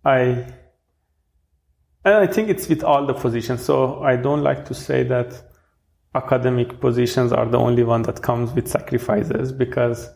I 0.05 0.47
and 2.05 2.15
I 2.15 2.27
think 2.27 2.51
it's 2.51 2.69
with 2.69 2.85
all 2.85 3.07
the 3.07 3.15
positions. 3.15 3.65
So 3.65 4.03
I 4.03 4.17
don't 4.17 4.43
like 4.43 4.67
to 4.67 4.75
say 4.75 5.03
that 5.05 5.43
academic 6.15 6.81
positions 6.81 7.33
are 7.33 7.47
the 7.47 7.59
only 7.59 7.83
one 7.83 8.03
that 8.03 8.23
comes 8.23 8.53
with 8.53 8.69
sacrifices 8.69 9.53
because 9.53 10.11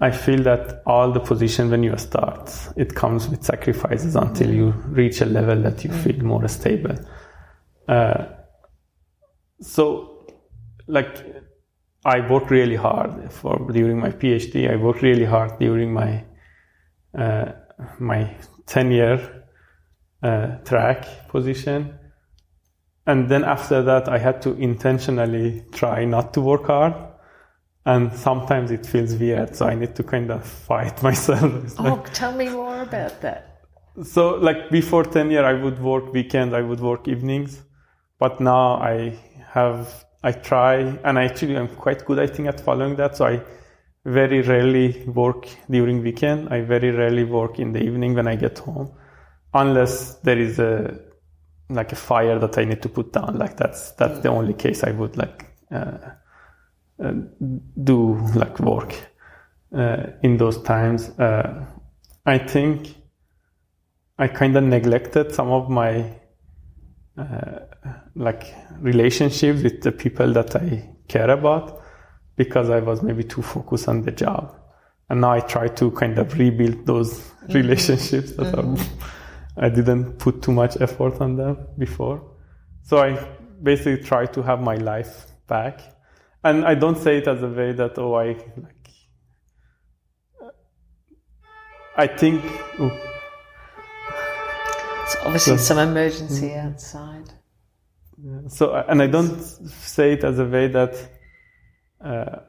I 0.00 0.10
feel 0.10 0.42
that 0.44 0.82
all 0.86 1.12
the 1.12 1.20
position 1.20 1.70
when 1.70 1.82
you 1.82 1.96
start, 1.96 2.50
it 2.76 2.94
comes 2.94 3.28
with 3.28 3.44
sacrifices 3.44 4.16
until 4.16 4.50
you 4.50 4.70
reach 4.88 5.20
a 5.20 5.26
level 5.26 5.62
that 5.62 5.84
you 5.84 5.90
mm. 5.90 6.02
feel 6.02 6.24
more 6.24 6.48
stable. 6.48 6.96
Uh, 7.88 8.26
so, 9.60 10.26
like 10.86 11.24
I 12.04 12.20
worked 12.30 12.50
really 12.50 12.76
hard 12.76 13.32
for 13.32 13.58
during 13.72 13.98
my 13.98 14.10
PhD. 14.10 14.70
I 14.70 14.76
worked 14.76 15.02
really 15.02 15.24
hard 15.26 15.58
during 15.58 15.92
my 15.92 16.24
uh, 17.18 17.52
my 17.98 18.34
tenure 18.66 19.44
uh, 20.22 20.56
track 20.64 21.28
position, 21.28 21.98
and 23.06 23.28
then 23.28 23.44
after 23.44 23.82
that, 23.82 24.08
I 24.08 24.18
had 24.18 24.40
to 24.42 24.54
intentionally 24.54 25.64
try 25.72 26.04
not 26.04 26.32
to 26.34 26.40
work 26.40 26.66
hard. 26.66 26.94
And 27.86 28.12
sometimes 28.12 28.70
it 28.70 28.84
feels 28.84 29.14
weird, 29.16 29.56
so 29.56 29.66
I 29.66 29.74
need 29.74 29.94
to 29.96 30.02
kind 30.02 30.30
of 30.30 30.44
fight 30.44 31.02
myself. 31.08 31.74
Oh, 31.78 31.82
like- 31.82 32.12
tell 32.12 32.32
me 32.32 32.48
more 32.50 32.82
about 32.82 33.20
that. 33.22 33.46
so 34.02 34.36
like 34.36 34.70
before 34.70 35.04
tenure, 35.04 35.44
I 35.44 35.54
would 35.54 35.78
work 35.82 36.12
weekends, 36.12 36.54
I 36.54 36.60
would 36.60 36.80
work 36.80 37.08
evenings, 37.08 37.62
but 38.20 38.38
now 38.40 38.74
I 38.74 39.18
have 39.48 40.04
I 40.22 40.32
try, 40.32 40.76
and 40.76 41.18
I 41.18 41.24
actually 41.24 41.56
am 41.56 41.68
quite 41.68 42.04
good, 42.04 42.18
I 42.18 42.26
think, 42.26 42.46
at 42.48 42.60
following 42.60 42.96
that. 42.96 43.16
So 43.16 43.24
I 43.26 43.40
very 44.04 44.42
rarely 44.42 45.02
work 45.06 45.48
during 45.70 46.02
weekend. 46.02 46.50
I 46.50 46.60
very 46.60 46.90
rarely 46.90 47.24
work 47.24 47.58
in 47.58 47.72
the 47.72 47.82
evening 47.82 48.14
when 48.14 48.28
I 48.28 48.36
get 48.36 48.58
home, 48.58 48.92
unless 49.54 50.16
there 50.16 50.38
is 50.38 50.58
a 50.58 51.00
like 51.70 51.92
a 51.92 51.96
fire 51.96 52.38
that 52.38 52.58
I 52.58 52.64
need 52.64 52.82
to 52.82 52.88
put 52.88 53.12
down. 53.12 53.38
Like 53.38 53.56
that's 53.56 53.92
that's 53.92 54.20
the 54.20 54.28
only 54.28 54.54
case 54.54 54.84
I 54.84 54.90
would 54.90 55.16
like 55.16 55.46
uh, 55.70 55.98
uh, 57.02 57.12
do 57.82 58.18
like 58.34 58.60
work 58.60 58.94
uh, 59.74 60.06
in 60.22 60.36
those 60.36 60.62
times. 60.62 61.08
Uh, 61.18 61.64
I 62.26 62.38
think 62.38 62.94
I 64.18 64.28
kind 64.28 64.54
of 64.56 64.64
neglected 64.64 65.32
some 65.32 65.48
of 65.48 65.70
my 65.70 66.18
uh, 67.16 67.60
like 68.14 68.54
relationships 68.78 69.62
with 69.62 69.82
the 69.82 69.92
people 69.92 70.32
that 70.32 70.56
I 70.56 70.90
care 71.08 71.30
about 71.30 71.82
because 72.36 72.70
I 72.70 72.80
was 72.80 73.02
maybe 73.02 73.24
too 73.24 73.42
focused 73.42 73.88
on 73.88 74.02
the 74.02 74.12
job. 74.12 74.56
And 75.08 75.20
now 75.20 75.32
I 75.32 75.40
try 75.40 75.68
to 75.68 75.90
kind 75.90 76.18
of 76.18 76.38
rebuild 76.38 76.86
those 76.86 77.18
mm-hmm. 77.18 77.52
relationships 77.52 78.32
that 78.32 78.54
are, 78.56 78.76
I 79.56 79.68
didn't 79.68 80.18
put 80.18 80.42
too 80.42 80.52
much 80.52 80.80
effort 80.80 81.20
on 81.20 81.36
them 81.36 81.58
before. 81.78 82.22
So 82.82 82.98
I 82.98 83.28
basically 83.62 84.04
try 84.04 84.26
to 84.26 84.42
have 84.42 84.60
my 84.60 84.76
life 84.76 85.26
back. 85.46 85.80
And 86.42 86.64
I 86.64 86.74
don't 86.74 86.96
say 86.96 87.18
it 87.18 87.28
as 87.28 87.42
a 87.42 87.48
way 87.48 87.72
that, 87.72 87.98
oh, 87.98 88.14
I 88.14 88.26
like, 88.56 88.88
I 91.96 92.06
think, 92.06 92.42
ooh, 92.80 92.90
It's 95.10 95.16
obviously 95.24 95.56
So- 95.56 95.62
some 95.74 95.78
emergency 95.78 96.54
outside. 96.54 97.39
So, 98.48 98.74
and 98.74 99.02
I 99.02 99.06
don't 99.06 99.40
say 99.40 100.12
it 100.12 100.24
as 100.24 100.38
a 100.38 100.44
way 100.44 100.68
that 100.68 100.96
uh, 102.04 102.40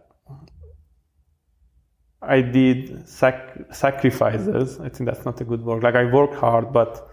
I 2.21 2.41
did 2.41 3.07
sac- 3.07 3.73
sacrifices. 3.73 4.79
I 4.79 4.89
think 4.89 5.09
that's 5.09 5.25
not 5.25 5.39
a 5.41 5.43
good 5.43 5.63
word. 5.63 5.83
Like 5.83 5.95
I 5.95 6.05
work 6.05 6.33
hard, 6.33 6.73
but 6.73 7.09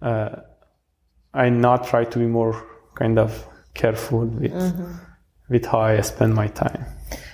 uh, 0.00 0.36
I 1.34 1.48
not 1.48 1.86
try 1.86 2.04
to 2.04 2.18
be 2.18 2.26
more 2.26 2.66
kind 2.94 3.18
of 3.18 3.46
careful 3.74 4.26
with 4.26 4.52
with 5.48 5.64
how 5.64 5.80
I 5.80 6.00
spend 6.02 6.34
my 6.34 6.48
time. 6.48 6.84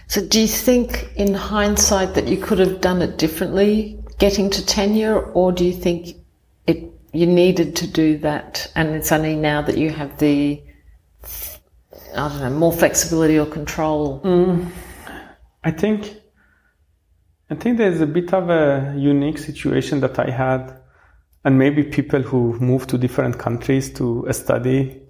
So, 0.06 0.24
do 0.24 0.40
you 0.40 0.46
think, 0.46 1.10
in 1.16 1.34
hindsight, 1.34 2.14
that 2.14 2.28
you 2.28 2.36
could 2.36 2.58
have 2.58 2.80
done 2.80 3.02
it 3.02 3.18
differently, 3.18 3.98
getting 4.18 4.50
to 4.50 4.64
tenure, 4.64 5.20
or 5.32 5.50
do 5.50 5.64
you 5.64 5.72
think 5.72 6.16
it 6.66 6.93
you 7.14 7.26
needed 7.26 7.76
to 7.76 7.86
do 7.86 8.18
that, 8.18 8.70
and 8.74 8.94
it's 8.94 9.12
only 9.12 9.36
now 9.36 9.62
that 9.62 9.78
you 9.78 9.90
have 9.90 10.18
the 10.18 10.62
I 12.14 12.28
don't 12.28 12.40
know 12.40 12.50
more 12.50 12.72
flexibility 12.72 13.38
or 13.38 13.46
control? 13.46 14.20
I 15.64 15.70
think 15.70 16.16
I 17.50 17.54
think 17.56 17.78
there's 17.78 18.00
a 18.00 18.06
bit 18.06 18.32
of 18.32 18.48
a 18.50 18.94
unique 18.96 19.38
situation 19.38 20.00
that 20.00 20.18
I 20.18 20.30
had, 20.30 20.80
and 21.44 21.58
maybe 21.58 21.82
people 21.82 22.22
who 22.22 22.58
move 22.58 22.86
to 22.88 22.98
different 22.98 23.38
countries 23.38 23.92
to 23.94 24.26
study. 24.32 25.02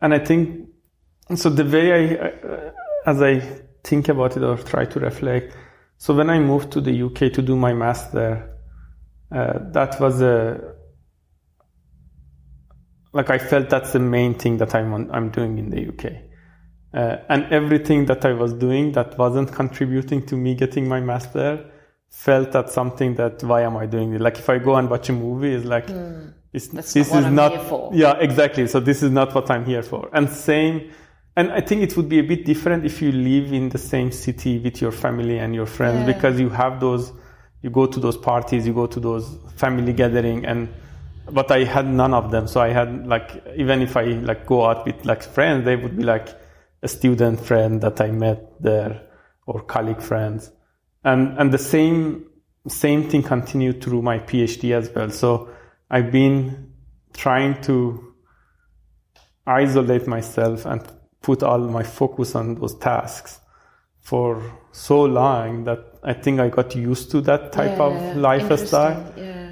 And 0.00 0.14
I 0.14 0.18
think 0.18 0.68
so. 1.34 1.50
The 1.50 1.64
way 1.64 1.92
I, 1.92 2.14
uh, 2.16 2.70
as 3.06 3.20
I 3.20 3.40
think 3.84 4.08
about 4.08 4.36
it 4.36 4.42
or 4.42 4.56
try 4.56 4.84
to 4.86 5.00
reflect, 5.00 5.54
so 5.98 6.14
when 6.14 6.30
I 6.30 6.38
moved 6.38 6.72
to 6.72 6.80
the 6.80 7.02
UK 7.02 7.32
to 7.32 7.42
do 7.42 7.56
my 7.56 7.72
master, 7.72 8.51
uh, 9.34 9.58
that 9.72 10.00
was 10.00 10.20
a 10.20 10.74
like 13.12 13.28
I 13.30 13.38
felt 13.38 13.68
that's 13.68 13.92
the 13.92 13.98
main 13.98 14.34
thing 14.34 14.56
that 14.58 14.74
I'm 14.74 14.92
on, 14.94 15.10
I'm 15.10 15.30
doing 15.30 15.58
in 15.58 15.70
the 15.70 15.88
UK. 15.88 16.12
Uh, 16.94 17.16
and 17.28 17.44
everything 17.52 18.06
that 18.06 18.24
I 18.24 18.32
was 18.32 18.52
doing 18.52 18.92
that 18.92 19.18
wasn't 19.18 19.52
contributing 19.52 20.24
to 20.26 20.36
me 20.36 20.54
getting 20.54 20.88
my 20.88 21.00
master 21.00 21.70
felt 22.10 22.52
that 22.52 22.70
something 22.70 23.14
that 23.14 23.42
why 23.42 23.62
am 23.62 23.76
I 23.76 23.86
doing 23.86 24.12
it? 24.12 24.20
Like 24.20 24.38
if 24.38 24.48
I 24.50 24.58
go 24.58 24.76
and 24.76 24.88
watch 24.90 25.08
a 25.08 25.12
movie, 25.14 25.54
it's 25.54 25.64
like 25.64 25.88
it's, 26.52 26.68
That's 26.68 26.92
this 26.92 27.10
not 27.10 27.18
is 27.20 27.24
I'm 27.26 27.34
not 27.34 27.94
yeah 27.94 28.18
exactly. 28.18 28.66
So 28.66 28.80
this 28.80 29.02
is 29.02 29.10
not 29.10 29.34
what 29.34 29.50
I'm 29.50 29.64
here 29.64 29.82
for. 29.82 30.10
And 30.12 30.28
same, 30.28 30.92
and 31.36 31.50
I 31.50 31.62
think 31.62 31.82
it 31.82 31.96
would 31.96 32.10
be 32.10 32.18
a 32.18 32.22
bit 32.22 32.44
different 32.44 32.84
if 32.84 33.00
you 33.00 33.10
live 33.10 33.52
in 33.54 33.70
the 33.70 33.78
same 33.78 34.12
city 34.12 34.58
with 34.58 34.82
your 34.82 34.92
family 34.92 35.38
and 35.38 35.54
your 35.54 35.66
friends 35.66 36.00
Yeah. 36.00 36.12
because 36.14 36.38
you 36.38 36.50
have 36.50 36.78
those, 36.80 37.12
you 37.62 37.70
go 37.70 37.86
to 37.86 38.00
those 38.00 38.16
parties, 38.16 38.66
you 38.66 38.74
go 38.74 38.86
to 38.86 39.00
those 39.00 39.38
family 39.56 39.92
gathering 39.92 40.44
and 40.44 40.68
but 41.30 41.52
I 41.52 41.62
had 41.64 41.86
none 41.86 42.12
of 42.14 42.32
them. 42.32 42.48
So 42.48 42.60
I 42.60 42.70
had 42.70 43.06
like 43.06 43.44
even 43.56 43.80
if 43.80 43.96
I 43.96 44.04
like 44.04 44.46
go 44.46 44.66
out 44.66 44.84
with 44.84 45.04
like 45.04 45.22
friends, 45.22 45.64
they 45.64 45.76
would 45.76 45.96
be 45.96 46.02
like 46.02 46.28
a 46.82 46.88
student 46.88 47.40
friend 47.40 47.80
that 47.80 48.00
I 48.00 48.10
met 48.10 48.60
there 48.60 49.02
or 49.46 49.60
colleague 49.60 50.02
friends. 50.02 50.50
And 51.04 51.38
and 51.38 51.52
the 51.52 51.58
same 51.58 52.26
same 52.68 53.08
thing 53.08 53.22
continued 53.22 53.82
through 53.82 54.02
my 54.02 54.18
PhD 54.18 54.72
as 54.72 54.90
well. 54.90 55.10
So 55.10 55.50
I've 55.90 56.10
been 56.10 56.72
trying 57.12 57.60
to 57.62 58.14
isolate 59.46 60.06
myself 60.06 60.64
and 60.66 60.80
put 61.20 61.42
all 61.42 61.58
my 61.58 61.82
focus 61.82 62.34
on 62.34 62.56
those 62.56 62.74
tasks 62.76 63.40
for 64.00 64.42
so 64.72 65.02
long 65.02 65.64
that 65.64 65.91
I 66.04 66.12
think 66.14 66.40
I 66.40 66.48
got 66.48 66.74
used 66.74 67.10
to 67.12 67.20
that 67.22 67.52
type 67.52 67.78
Yeah, 67.78 67.84
of 67.84 68.16
lifestyle. 68.16 69.12
Yeah, 69.16 69.50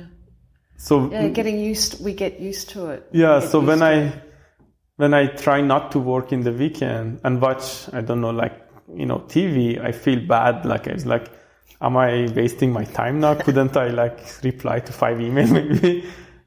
So 0.76 1.10
yeah, 1.10 1.28
getting 1.28 1.58
used. 1.58 2.02
We 2.04 2.12
get 2.14 2.40
used 2.40 2.70
to 2.70 2.86
it. 2.90 3.06
yeah, 3.12 3.40
so 3.40 3.60
when 3.60 3.82
I 3.82 4.12
when 4.96 5.14
I 5.14 5.26
try 5.26 5.60
not 5.60 5.92
to 5.92 5.98
work 5.98 6.32
in 6.32 6.42
the 6.42 6.52
weekend 6.52 7.20
and 7.24 7.40
watch, 7.40 7.88
I 7.92 8.00
don't 8.00 8.20
know, 8.20 8.30
like 8.30 8.52
you 8.94 9.06
know, 9.06 9.20
TV, 9.20 9.78
I 9.82 9.92
feel 9.92 10.26
bad. 10.26 10.64
Like 10.66 10.88
I 10.88 10.94
was 10.94 11.06
like, 11.06 11.30
am 11.80 11.96
I 11.96 12.28
wasting 12.34 12.72
my 12.72 12.84
time 12.84 13.20
now? 13.20 13.34
Couldn't 13.44 13.76
I 13.76 13.88
like 13.88 14.18
reply 14.42 14.80
to 14.80 14.92
five 14.92 15.18
emails 15.18 15.52
maybe? 15.82 16.04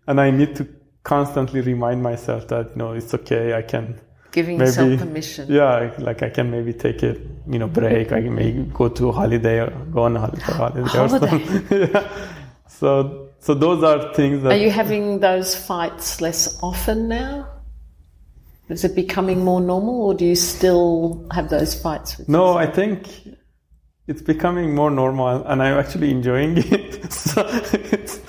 And 0.07 0.19
I 0.19 0.31
need 0.31 0.55
to 0.57 0.67
constantly 1.03 1.62
remind 1.62 2.03
myself 2.03 2.48
that 2.50 2.72
you 2.72 2.75
know 2.75 2.93
it's 2.93 3.13
okay. 3.13 3.53
I 3.53 3.62
can 3.62 4.01
giving 4.34 4.58
maybe 4.58 4.68
yourself 4.68 5.00
permission. 5.00 5.50
yeah, 5.50 5.94
like 6.00 6.22
I 6.24 6.30
can 6.30 6.52
maybe 6.52 6.74
take 6.74 7.02
a 7.04 7.16
you 7.48 7.60
know 7.60 7.68
break. 7.68 8.12
I 8.12 8.22
can 8.22 8.36
maybe 8.36 8.63
go 8.74 8.90
to 8.90 9.10
a 9.10 9.12
holiday 9.13 9.60
or 9.62 9.70
go 9.92 10.04
on 10.04 10.18
a 10.18 10.20
holiday, 10.20 10.44
holiday, 10.44 11.00
or 11.00 11.10
something. 11.10 11.68
yeah. 11.94 12.12
So 12.68 13.30
so 13.40 13.54
those 13.54 13.84
are 13.84 14.13
things 14.13 14.44
that 14.44 14.52
Are 14.52 14.58
you 14.58 14.72
having 14.72 15.20
those 15.20 15.56
fights 15.56 16.20
less 16.22 16.60
often 16.62 17.08
now? 17.08 17.48
Is 18.70 18.84
it 18.84 18.96
becoming 18.96 19.44
more 19.44 19.62
normal, 19.62 20.02
or 20.02 20.13
do 20.13 20.25
you 20.25 20.36
still 20.36 21.28
have 21.32 21.50
those 21.50 21.80
fights? 21.80 22.18
With 22.18 22.30
No, 22.30 22.58
I 22.58 22.66
think 22.66 23.08
it's 24.08 24.22
becoming 24.22 24.74
more 24.74 24.90
normal, 24.90 25.44
and 25.46 25.62
I'm 25.62 25.78
actually 25.78 26.12
enjoying 26.12 26.58
it. 26.58 27.12
so 27.13 27.46
it's, 27.74 28.20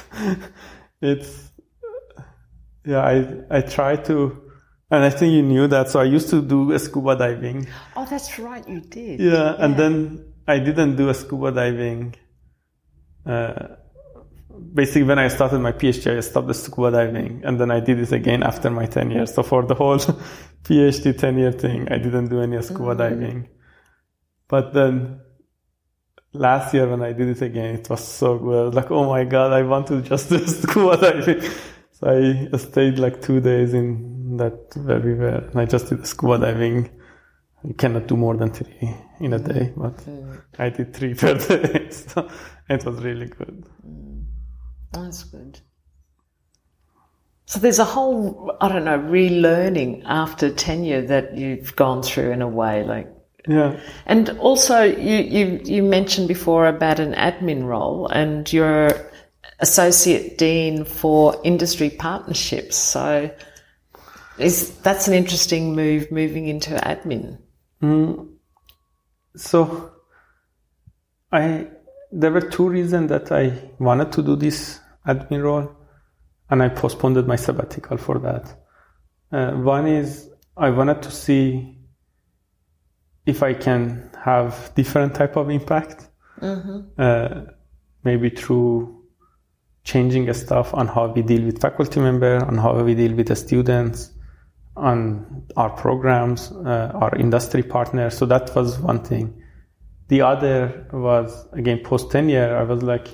it's 1.00 1.50
yeah. 2.84 3.00
I 3.00 3.58
I 3.58 3.60
try 3.62 3.96
to, 3.96 4.43
and 4.94 5.04
I 5.04 5.10
think 5.10 5.32
you 5.32 5.42
knew 5.42 5.66
that. 5.68 5.90
So 5.90 6.00
I 6.00 6.04
used 6.04 6.30
to 6.30 6.42
do 6.42 6.72
a 6.72 6.78
scuba 6.78 7.16
diving. 7.16 7.66
Oh, 7.96 8.06
that's 8.08 8.38
right, 8.38 8.66
you 8.68 8.80
did. 8.80 9.20
Yeah, 9.20 9.56
and 9.58 9.76
then 9.76 10.32
I 10.46 10.58
didn't 10.58 10.96
do 10.96 11.08
a 11.08 11.14
scuba 11.14 11.52
diving. 11.52 12.14
Uh, 13.26 13.76
basically, 14.72 15.04
when 15.04 15.18
I 15.18 15.28
started 15.28 15.58
my 15.60 15.72
PhD, 15.72 16.16
I 16.16 16.20
stopped 16.20 16.48
the 16.48 16.54
scuba 16.54 16.90
diving, 16.90 17.42
and 17.44 17.58
then 17.60 17.70
I 17.70 17.80
did 17.80 17.98
it 17.98 18.12
again 18.12 18.42
after 18.42 18.70
my 18.70 18.86
ten 18.86 19.10
years. 19.10 19.34
So 19.34 19.42
for 19.42 19.64
the 19.64 19.74
whole 19.74 19.98
PhD 20.64 21.16
tenure 21.16 21.52
thing, 21.52 21.88
I 21.90 21.98
didn't 21.98 22.28
do 22.28 22.40
any 22.40 22.60
scuba 22.62 22.94
diving. 22.94 23.48
But 24.48 24.74
then 24.74 25.20
last 26.32 26.74
year 26.74 26.88
when 26.88 27.02
I 27.02 27.12
did 27.12 27.28
it 27.28 27.42
again, 27.42 27.76
it 27.76 27.88
was 27.88 28.06
so 28.06 28.38
good. 28.38 28.74
Like, 28.74 28.90
oh 28.90 29.08
my 29.08 29.24
god, 29.24 29.52
I 29.52 29.62
want 29.62 29.86
to 29.88 30.02
just 30.02 30.28
do 30.30 30.44
scuba 30.46 30.96
diving. 30.96 31.50
So 31.92 32.08
I 32.52 32.56
stayed 32.58 32.98
like 32.98 33.22
two 33.22 33.40
days 33.40 33.72
in 33.72 34.13
that 34.38 34.76
where 34.76 35.00
we 35.00 35.14
were, 35.14 35.48
and 35.50 35.60
I 35.60 35.64
just 35.64 35.88
did 35.88 36.06
scuba 36.06 36.38
diving. 36.38 36.90
You 37.64 37.74
cannot 37.74 38.06
do 38.06 38.16
more 38.16 38.36
than 38.36 38.50
three 38.50 38.94
in 39.20 39.32
a 39.32 39.38
day, 39.38 39.72
mm. 39.74 39.76
but 39.76 40.60
I 40.60 40.68
did 40.70 40.94
three 40.94 41.14
per 41.22 41.34
day, 41.38 41.90
so 41.90 42.28
it 42.68 42.84
was 42.84 43.02
really 43.02 43.26
good. 43.26 43.66
Mm. 43.86 44.24
That's 44.92 45.24
good. 45.24 45.60
So 47.46 47.58
there's 47.58 47.78
a 47.78 47.84
whole, 47.84 48.56
I 48.60 48.68
don't 48.68 48.84
know, 48.84 48.98
relearning 48.98 50.02
after 50.06 50.50
tenure 50.50 51.02
that 51.02 51.36
you've 51.36 51.76
gone 51.76 52.02
through 52.02 52.32
in 52.32 52.42
a 52.42 52.48
way. 52.48 52.84
Like, 52.84 53.08
Yeah. 53.46 53.80
And 54.06 54.30
also, 54.38 54.82
you, 54.82 55.18
you, 55.18 55.60
you 55.64 55.82
mentioned 55.82 56.28
before 56.28 56.66
about 56.66 57.00
an 57.00 57.12
admin 57.12 57.64
role, 57.64 58.08
and 58.08 58.50
you're 58.50 58.90
associate 59.60 60.38
dean 60.38 60.84
for 60.84 61.40
industry 61.44 61.90
partnerships. 61.90 62.76
So, 62.76 63.30
is 64.38 64.76
that's 64.78 65.08
an 65.08 65.14
interesting 65.14 65.74
move, 65.74 66.10
moving 66.10 66.48
into 66.48 66.70
admin. 66.76 67.38
So, 69.36 69.92
I 71.32 71.68
there 72.12 72.30
were 72.30 72.40
two 72.40 72.68
reasons 72.68 73.08
that 73.10 73.32
I 73.32 73.70
wanted 73.78 74.12
to 74.12 74.22
do 74.22 74.36
this 74.36 74.80
admin 75.06 75.42
role, 75.42 75.76
and 76.50 76.62
I 76.62 76.68
postponed 76.68 77.26
my 77.26 77.36
sabbatical 77.36 77.96
for 77.96 78.18
that. 78.20 78.56
Uh, 79.32 79.52
one 79.52 79.86
is 79.86 80.30
I 80.56 80.70
wanted 80.70 81.02
to 81.02 81.10
see 81.10 81.76
if 83.26 83.42
I 83.42 83.54
can 83.54 84.10
have 84.22 84.72
different 84.76 85.14
type 85.14 85.36
of 85.36 85.50
impact, 85.50 86.08
uh, 86.98 87.42
maybe 88.04 88.30
through 88.30 89.02
changing 89.82 90.32
stuff 90.32 90.72
on 90.72 90.86
how 90.86 91.08
we 91.08 91.22
deal 91.22 91.42
with 91.42 91.60
faculty 91.60 92.00
member, 92.00 92.44
on 92.44 92.56
how 92.58 92.80
we 92.82 92.94
deal 92.94 93.14
with 93.14 93.28
the 93.28 93.36
students, 93.36 94.10
on 94.76 95.44
our 95.56 95.70
programs, 95.70 96.50
uh, 96.52 96.90
our 96.94 97.14
industry 97.16 97.62
partners. 97.62 98.16
So 98.16 98.26
that 98.26 98.54
was 98.54 98.78
one 98.78 99.04
thing. 99.04 99.42
The 100.08 100.22
other 100.22 100.86
was 100.92 101.46
again 101.52 101.80
post 101.84 102.10
tenure. 102.10 102.56
I 102.56 102.62
was 102.64 102.82
like 102.82 103.08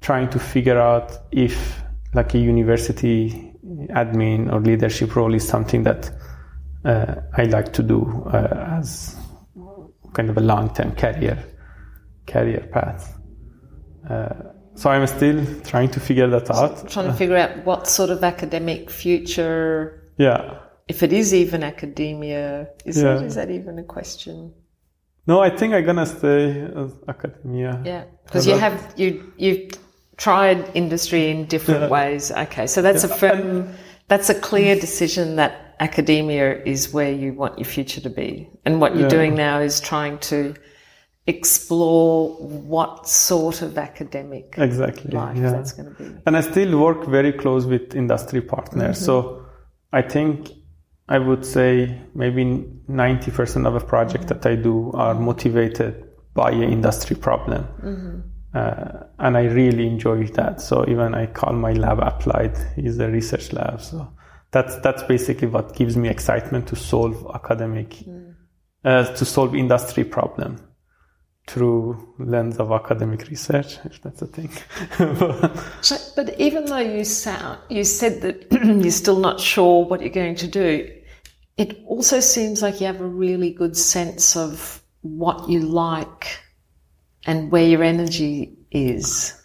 trying 0.00 0.28
to 0.30 0.38
figure 0.38 0.78
out 0.78 1.16
if 1.30 1.80
like 2.14 2.34
a 2.34 2.38
university 2.38 3.54
admin 3.90 4.52
or 4.52 4.60
leadership 4.60 5.14
role 5.16 5.32
is 5.34 5.46
something 5.46 5.84
that 5.84 6.10
uh, 6.84 7.14
I 7.36 7.44
like 7.44 7.72
to 7.74 7.82
do 7.82 8.24
uh, 8.26 8.78
as 8.78 9.16
kind 10.12 10.28
of 10.28 10.36
a 10.36 10.40
long-term 10.40 10.96
career 10.96 11.42
career 12.26 12.68
path. 12.72 13.18
Uh, 14.08 14.28
so 14.74 14.90
I'm 14.90 15.06
still 15.06 15.44
trying 15.62 15.90
to 15.90 16.00
figure 16.00 16.28
that 16.28 16.50
out. 16.50 16.88
Trying 16.88 17.06
to 17.06 17.12
figure 17.12 17.36
out 17.36 17.64
what 17.64 17.86
sort 17.86 18.10
of 18.10 18.24
academic 18.24 18.90
future, 18.90 20.10
Yeah. 20.18 20.58
If 20.88 21.02
it 21.02 21.12
is 21.12 21.32
even 21.32 21.62
academia, 21.62 22.68
is, 22.84 22.96
Yeah. 22.96 23.14
that, 23.14 23.24
is 23.24 23.34
that 23.34 23.50
even 23.50 23.78
a 23.78 23.84
question? 23.84 24.52
No, 25.26 25.40
I 25.40 25.50
think 25.50 25.72
I'm 25.74 25.84
gonna 25.84 26.06
stay 26.06 26.62
as 26.74 26.94
academia. 27.08 27.80
Yeah, 27.84 28.04
because 28.24 28.46
you 28.46 28.56
have 28.56 28.92
you 28.96 29.32
you've 29.36 29.70
tried 30.16 30.58
industry 30.74 31.30
in 31.30 31.46
different 31.46 31.82
Yeah. 31.82 31.88
ways. 31.88 32.32
Okay, 32.32 32.66
so 32.66 32.82
that's 32.82 33.04
a 33.04 33.08
firm, 33.08 33.68
that's 34.08 34.30
a 34.30 34.34
clear 34.34 34.74
decision 34.74 35.36
that 35.36 35.52
academia 35.78 36.60
is 36.64 36.92
where 36.92 37.12
you 37.12 37.34
want 37.34 37.58
your 37.58 37.66
future 37.66 38.00
to 38.00 38.10
be, 38.10 38.50
and 38.64 38.80
what 38.80 38.94
you're 38.94 39.04
Yeah. 39.04 39.18
doing 39.18 39.34
now 39.36 39.60
is 39.60 39.80
trying 39.80 40.18
to 40.18 40.54
explore 41.28 42.30
what 42.74 43.06
sort 43.08 43.62
of 43.62 43.78
academic 43.78 44.54
Exactly. 44.58 45.10
life 45.12 45.36
yeah. 45.36 45.52
that's 45.52 45.72
going 45.72 45.94
to 45.94 46.02
be. 46.02 46.10
And 46.26 46.36
I 46.36 46.40
still 46.40 46.76
work 46.80 47.06
very 47.06 47.32
close 47.32 47.64
with 47.64 47.94
industry 47.94 48.40
partners. 48.40 48.96
Mm-hmm. 48.96 49.04
So 49.04 49.46
I 49.92 50.02
think 50.02 50.50
I 51.08 51.18
would 51.18 51.44
say 51.44 52.00
maybe 52.14 52.44
90% 52.88 53.66
of 53.66 53.74
a 53.74 53.80
project 53.84 54.28
that 54.28 54.46
I 54.46 54.54
do 54.54 54.92
are 54.92 55.14
motivated 55.14 56.04
by 56.34 56.50
an 56.50 56.62
industry 56.62 57.16
problem. 57.16 57.66
Uh, 58.54 59.04
and 59.18 59.36
I 59.36 59.44
really 59.44 59.86
enjoy 59.86 60.26
that. 60.28 60.60
So 60.60 60.86
even 60.88 61.14
I 61.14 61.26
call 61.26 61.54
my 61.54 61.72
lab 61.72 62.00
applied 62.00 62.56
is 62.76 62.98
a 62.98 63.08
research 63.08 63.52
lab. 63.52 63.80
So 63.80 64.12
that's, 64.50 64.76
that's 64.76 65.02
basically 65.02 65.48
what 65.48 65.74
gives 65.74 65.96
me 65.96 66.08
excitement 66.08 66.68
to 66.68 66.76
solve 66.76 67.30
academic, 67.34 67.96
uh, 68.84 69.04
to 69.04 69.24
solve 69.24 69.54
industry 69.54 70.04
problem 70.04 70.58
through 71.46 72.14
lens 72.18 72.58
of 72.58 72.70
academic 72.70 73.28
research, 73.28 73.78
if 73.84 74.00
that's 74.02 74.22
a 74.22 74.26
thing. 74.26 74.50
So, 75.80 75.96
but 76.14 76.38
even 76.38 76.66
though 76.66 76.78
you 76.78 77.04
sound, 77.04 77.58
you 77.68 77.84
said 77.84 78.20
that 78.22 78.52
you're 78.52 78.90
still 78.92 79.18
not 79.18 79.40
sure 79.40 79.84
what 79.84 80.00
you're 80.00 80.10
going 80.10 80.36
to 80.36 80.46
do, 80.46 80.88
it 81.56 81.82
also 81.86 82.20
seems 82.20 82.62
like 82.62 82.80
you 82.80 82.86
have 82.86 83.00
a 83.00 83.06
really 83.06 83.50
good 83.52 83.76
sense 83.76 84.36
of 84.36 84.82
what 85.02 85.48
you 85.48 85.60
like 85.60 86.38
and 87.26 87.50
where 87.52 87.66
your 87.66 87.82
energy 87.82 88.56
is. 88.70 89.38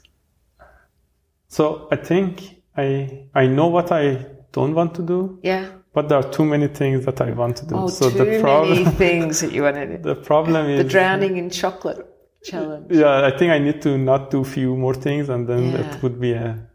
So 1.48 1.88
I 1.92 1.96
think 1.96 2.62
I 2.76 3.28
I 3.34 3.48
know 3.48 3.68
what 3.68 3.92
I 3.92 4.26
don't 4.52 4.74
want 4.74 4.96
to 4.96 5.02
do, 5.04 5.40
Yeah. 5.44 5.66
but 5.94 6.10
there 6.10 6.18
are 6.18 6.30
too 6.32 6.46
many 6.46 6.68
things 6.68 7.06
that 7.06 7.22
I 7.22 7.32
want 7.32 7.58
to 7.58 7.66
do. 7.66 7.76
Oh, 7.76 7.88
so 7.88 8.10
too 8.10 8.18
the 8.18 8.26
many 8.26 8.42
problem 8.42 8.86
things 9.06 9.42
that 9.42 9.52
you 9.52 9.64
want 9.64 9.76
to 9.76 9.86
do. 9.98 9.98
the 10.14 10.16
problem 10.16 10.68
is 10.70 10.84
The 10.84 10.90
drowning 10.90 11.38
in 11.38 11.50
chocolate 11.50 12.06
challenge. 12.44 12.92
Yeah, 12.92 13.26
I 13.26 13.38
think 13.38 13.52
I 13.52 13.60
need 13.60 13.82
to 13.84 13.98
not 13.98 14.32
do 14.32 14.44
few 14.44 14.76
more 14.76 14.94
things, 14.94 15.30
and 15.30 15.48
then 15.48 15.64
Yeah. 15.72 15.78
that 15.78 16.04
would 16.04 16.20
be 16.20 16.34
a 16.34 16.68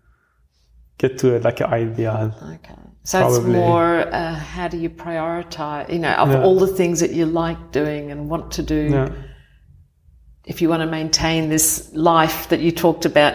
get 0.98 1.18
to 1.18 1.36
a, 1.36 1.38
like 1.40 1.60
an 1.60 1.66
ideal. 1.72 2.34
Okay. 2.54 2.74
So 3.04 3.26
it's 3.26 3.44
more 3.44 4.06
uh, 4.14 4.34
how 4.34 4.68
do 4.68 4.76
you 4.76 4.88
prioritize, 4.88 5.92
you 5.92 5.98
know, 5.98 6.12
of 6.12 6.28
Yeah. 6.30 6.42
all 6.44 6.58
the 6.58 6.68
things 6.68 7.00
that 7.00 7.10
you 7.12 7.26
like 7.26 7.72
doing 7.72 8.10
and 8.12 8.30
want 8.30 8.52
to 8.52 8.62
do. 8.62 8.90
Yeah, 8.90 9.08
if 10.44 10.60
you 10.60 10.68
want 10.68 10.82
to 10.82 10.86
maintain 10.86 11.48
this 11.48 11.90
life 11.94 12.48
that 12.48 12.60
you 12.60 12.72
talked 12.72 13.04
about 13.04 13.34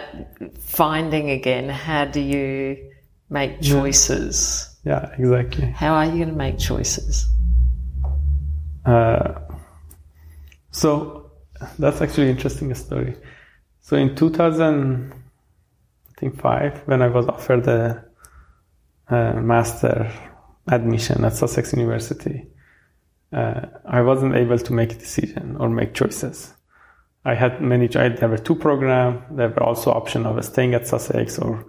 finding 0.59 1.29
again, 1.29 1.69
how 1.69 2.05
do 2.05 2.19
you 2.19 2.77
make 3.29 3.61
choices? 3.61 4.77
yeah, 4.83 5.11
exactly. 5.17 5.65
How 5.71 5.95
are 5.95 6.05
you 6.05 6.17
going 6.23 6.29
to 6.29 6.35
make 6.35 6.57
choices? 6.57 7.25
Uh, 8.85 9.33
so 10.71 11.31
that's 11.79 12.01
actually 12.01 12.29
interesting 12.29 12.73
story. 12.75 13.15
So 13.81 13.97
in 13.97 14.15
2000, 14.15 15.11
I 15.13 16.19
think 16.19 16.39
five, 16.39 16.81
when 16.87 17.01
I 17.01 17.07
was 17.07 17.27
offered 17.27 17.63
the 17.65 18.06
master 19.15 20.11
admission 20.67 21.23
at 21.23 21.33
Sussex 21.33 21.73
University, 21.73 22.47
uh, 23.33 23.61
I 23.85 24.01
wasn't 24.01 24.35
able 24.35 24.57
to 24.59 24.73
make 24.73 24.93
a 24.93 24.95
decision 24.95 25.57
or 25.59 25.69
make 25.69 25.93
choices. 25.93 26.53
I 27.25 27.35
had 27.35 27.61
many. 27.61 27.93
I, 27.95 28.09
there 28.09 28.29
were 28.29 28.37
two 28.37 28.55
programs. 28.55 29.21
There 29.31 29.49
were 29.49 29.63
also 29.63 29.91
option 29.91 30.25
of 30.25 30.43
staying 30.45 30.73
at 30.73 30.87
Sussex 30.87 31.37
or 31.37 31.65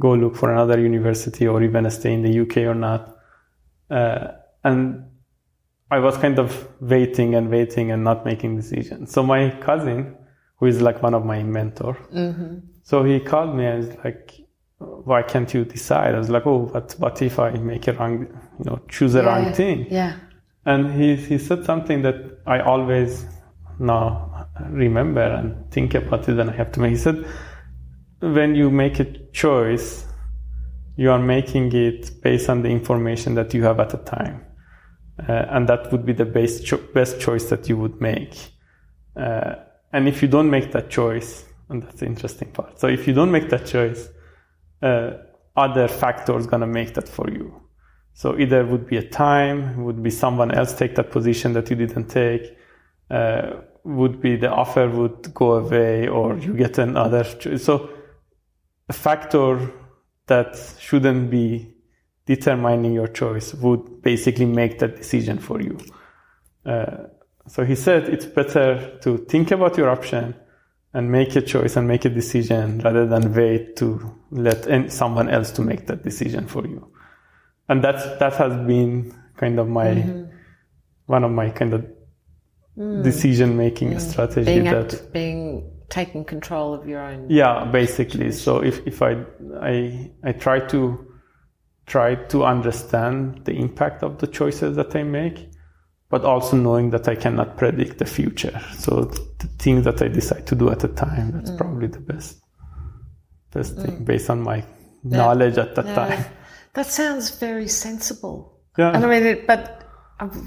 go 0.00 0.14
look 0.14 0.36
for 0.36 0.52
another 0.52 0.80
university 0.80 1.46
or 1.46 1.62
even 1.62 1.90
stay 1.90 2.12
in 2.12 2.22
the 2.22 2.40
UK 2.40 2.58
or 2.58 2.74
not. 2.74 3.16
Uh, 3.90 4.28
and 4.62 5.04
I 5.90 5.98
was 5.98 6.16
kind 6.16 6.38
of 6.38 6.68
waiting 6.80 7.34
and 7.34 7.50
waiting 7.50 7.90
and 7.90 8.04
not 8.04 8.24
making 8.24 8.56
decisions. 8.56 9.12
So 9.12 9.22
my 9.22 9.50
cousin, 9.60 10.16
who 10.56 10.66
is 10.66 10.80
like 10.80 11.02
one 11.02 11.14
of 11.14 11.24
my 11.24 11.42
mentor, 11.42 11.98
so 12.84 13.04
he 13.04 13.20
called 13.20 13.54
me 13.56 13.66
and 13.66 13.86
was 13.86 13.96
like, 14.04 14.41
"Why 15.04 15.22
can't 15.22 15.52
you 15.54 15.64
decide?" 15.64 16.14
I 16.14 16.18
was 16.18 16.30
like, 16.30 16.46
"Oh, 16.46 16.70
but 16.72 16.94
what 16.98 17.20
if 17.22 17.38
I 17.38 17.50
make 17.50 17.88
a 17.88 17.92
wrong, 17.92 18.26
you 18.58 18.64
know, 18.64 18.80
choose 18.88 19.14
a 19.14 19.22
wrong 19.22 19.52
thing?" 19.52 19.86
Yeah. 19.90 20.14
And 20.64 20.92
he 20.94 21.16
he 21.16 21.38
said 21.38 21.64
something 21.64 22.02
that 22.02 22.16
I 22.46 22.60
always 22.60 23.26
now 23.78 24.46
remember 24.70 25.22
and 25.22 25.70
think 25.70 25.94
about 25.94 26.28
it, 26.28 26.38
and 26.38 26.50
I 26.50 26.54
have 26.54 26.72
to 26.72 26.80
make. 26.80 26.90
He 26.90 26.96
said, 26.96 27.24
"When 28.20 28.54
you 28.54 28.70
make 28.70 29.00
a 29.00 29.06
choice, 29.32 30.06
you 30.96 31.10
are 31.10 31.18
making 31.18 31.72
it 31.72 32.22
based 32.22 32.48
on 32.48 32.62
the 32.62 32.68
information 32.68 33.34
that 33.34 33.54
you 33.54 33.64
have 33.64 33.80
at 33.80 33.90
the 33.90 33.98
time." 33.98 34.42
uh, 35.28 35.46
and 35.50 35.68
that 35.68 35.90
would 35.92 36.04
be 36.04 36.12
the 36.12 36.24
best 36.24 36.64
cho- 36.66 36.82
best 36.94 37.20
choice 37.20 37.48
that 37.50 37.68
you 37.68 37.76
would 37.76 38.00
make. 38.00 38.34
Uh, 39.16 39.54
and 39.92 40.08
if 40.08 40.22
you 40.22 40.28
don't 40.28 40.50
make 40.50 40.72
that 40.72 40.90
choice, 40.90 41.44
and 41.68 41.82
that's 41.82 42.00
the 42.00 42.06
interesting 42.06 42.50
part. 42.50 42.80
So 42.80 42.88
if 42.88 43.06
you 43.06 43.14
don't 43.14 43.30
make 43.30 43.50
that 43.50 43.66
choice, 43.66 44.08
uh, 44.82 45.10
other 45.56 45.88
factors 45.88 46.46
gonna 46.46 46.66
make 46.66 46.94
that 46.94 47.08
for 47.08 47.30
you. 47.30 47.62
So 48.14 48.38
either 48.38 48.64
would 48.66 48.86
be 48.86 48.98
a 48.98 49.08
time, 49.08 49.84
would 49.84 50.02
be 50.02 50.10
someone 50.10 50.50
else 50.50 50.74
take 50.74 50.94
that 50.96 51.10
position 51.10 51.52
that 51.54 51.70
you 51.70 51.76
didn't 51.76 52.08
take, 52.08 52.56
uh, 53.10 53.52
would 53.84 54.20
be 54.20 54.36
the 54.36 54.50
offer 54.50 54.88
would 54.88 55.32
go 55.34 55.52
away, 55.54 56.08
or 56.08 56.36
you 56.38 56.54
get 56.54 56.78
another. 56.78 57.24
Choice. 57.24 57.64
So 57.64 57.90
a 58.88 58.92
factor 58.92 59.72
that 60.26 60.58
shouldn't 60.78 61.30
be 61.30 61.74
determining 62.26 62.92
your 62.92 63.08
choice 63.08 63.54
would 63.54 64.02
basically 64.02 64.46
make 64.46 64.78
that 64.78 64.96
decision 64.96 65.38
for 65.38 65.60
you. 65.60 65.78
Uh, 66.64 67.08
so 67.48 67.64
he 67.64 67.74
said 67.74 68.08
it's 68.08 68.26
better 68.26 68.98
to 69.00 69.18
think 69.18 69.50
about 69.50 69.76
your 69.76 69.90
option 69.90 70.34
and 70.94 71.10
make 71.10 71.34
a 71.36 71.40
choice 71.40 71.76
and 71.76 71.88
make 71.88 72.04
a 72.04 72.10
decision 72.10 72.78
rather 72.80 73.06
than 73.06 73.32
wait 73.34 73.76
to 73.76 74.14
let 74.30 74.68
any, 74.68 74.88
someone 74.88 75.28
else 75.28 75.50
to 75.52 75.62
make 75.62 75.86
that 75.86 76.02
decision 76.02 76.46
for 76.46 76.66
you. 76.66 76.92
And 77.68 77.82
that's 77.82 78.04
that 78.18 78.34
has 78.34 78.66
been 78.66 79.14
kind 79.36 79.58
of 79.58 79.68
my 79.68 79.86
mm-hmm. 79.86 80.24
one 81.06 81.24
of 81.24 81.30
my 81.30 81.50
kind 81.50 81.74
of 81.74 81.86
mm. 82.76 83.02
decision 83.02 83.56
making 83.56 83.98
strategy 83.98 84.44
Being, 84.44 84.64
that 84.64 84.94
act, 84.94 85.12
being 85.12 85.70
taking 85.88 86.24
control 86.24 86.74
of 86.74 86.88
your 86.88 87.00
own. 87.00 87.28
yeah 87.28 87.64
basically 87.66 88.32
so 88.32 88.62
if, 88.62 88.86
if 88.86 89.02
i 89.02 89.12
i 89.60 90.10
i 90.24 90.32
try 90.32 90.58
to 90.58 91.06
try 91.86 92.14
to 92.14 92.44
understand 92.44 93.44
the 93.44 93.52
impact 93.52 94.02
of 94.02 94.18
the 94.18 94.26
choices 94.26 94.76
that 94.76 94.96
i 94.96 95.02
make 95.02 95.50
but 96.12 96.26
also 96.26 96.58
knowing 96.58 96.90
that 96.90 97.08
I 97.08 97.14
cannot 97.14 97.56
predict 97.56 97.96
the 97.96 98.04
future. 98.04 98.60
So 98.76 99.04
the 99.38 99.46
things 99.58 99.84
that 99.86 100.02
I 100.02 100.08
decide 100.08 100.46
to 100.48 100.54
do 100.54 100.68
at 100.68 100.80
the 100.80 100.88
time, 100.88 101.30
that's 101.30 101.50
mm. 101.50 101.56
probably 101.56 101.86
the 101.86 102.00
best, 102.00 102.36
best 103.50 103.76
mm. 103.76 103.82
thing 103.82 104.04
based 104.04 104.28
on 104.28 104.42
my 104.42 104.62
knowledge 105.02 105.56
at 105.56 105.74
that 105.74 105.86
yeah. 105.86 105.94
time. 105.94 106.24
That 106.74 106.84
sounds 106.84 107.30
very 107.38 107.66
sensible. 107.66 108.60
Yeah. 108.76 108.92
And 108.92 109.06
I 109.06 109.08
mean, 109.08 109.24
it, 109.24 109.46
but 109.46 109.90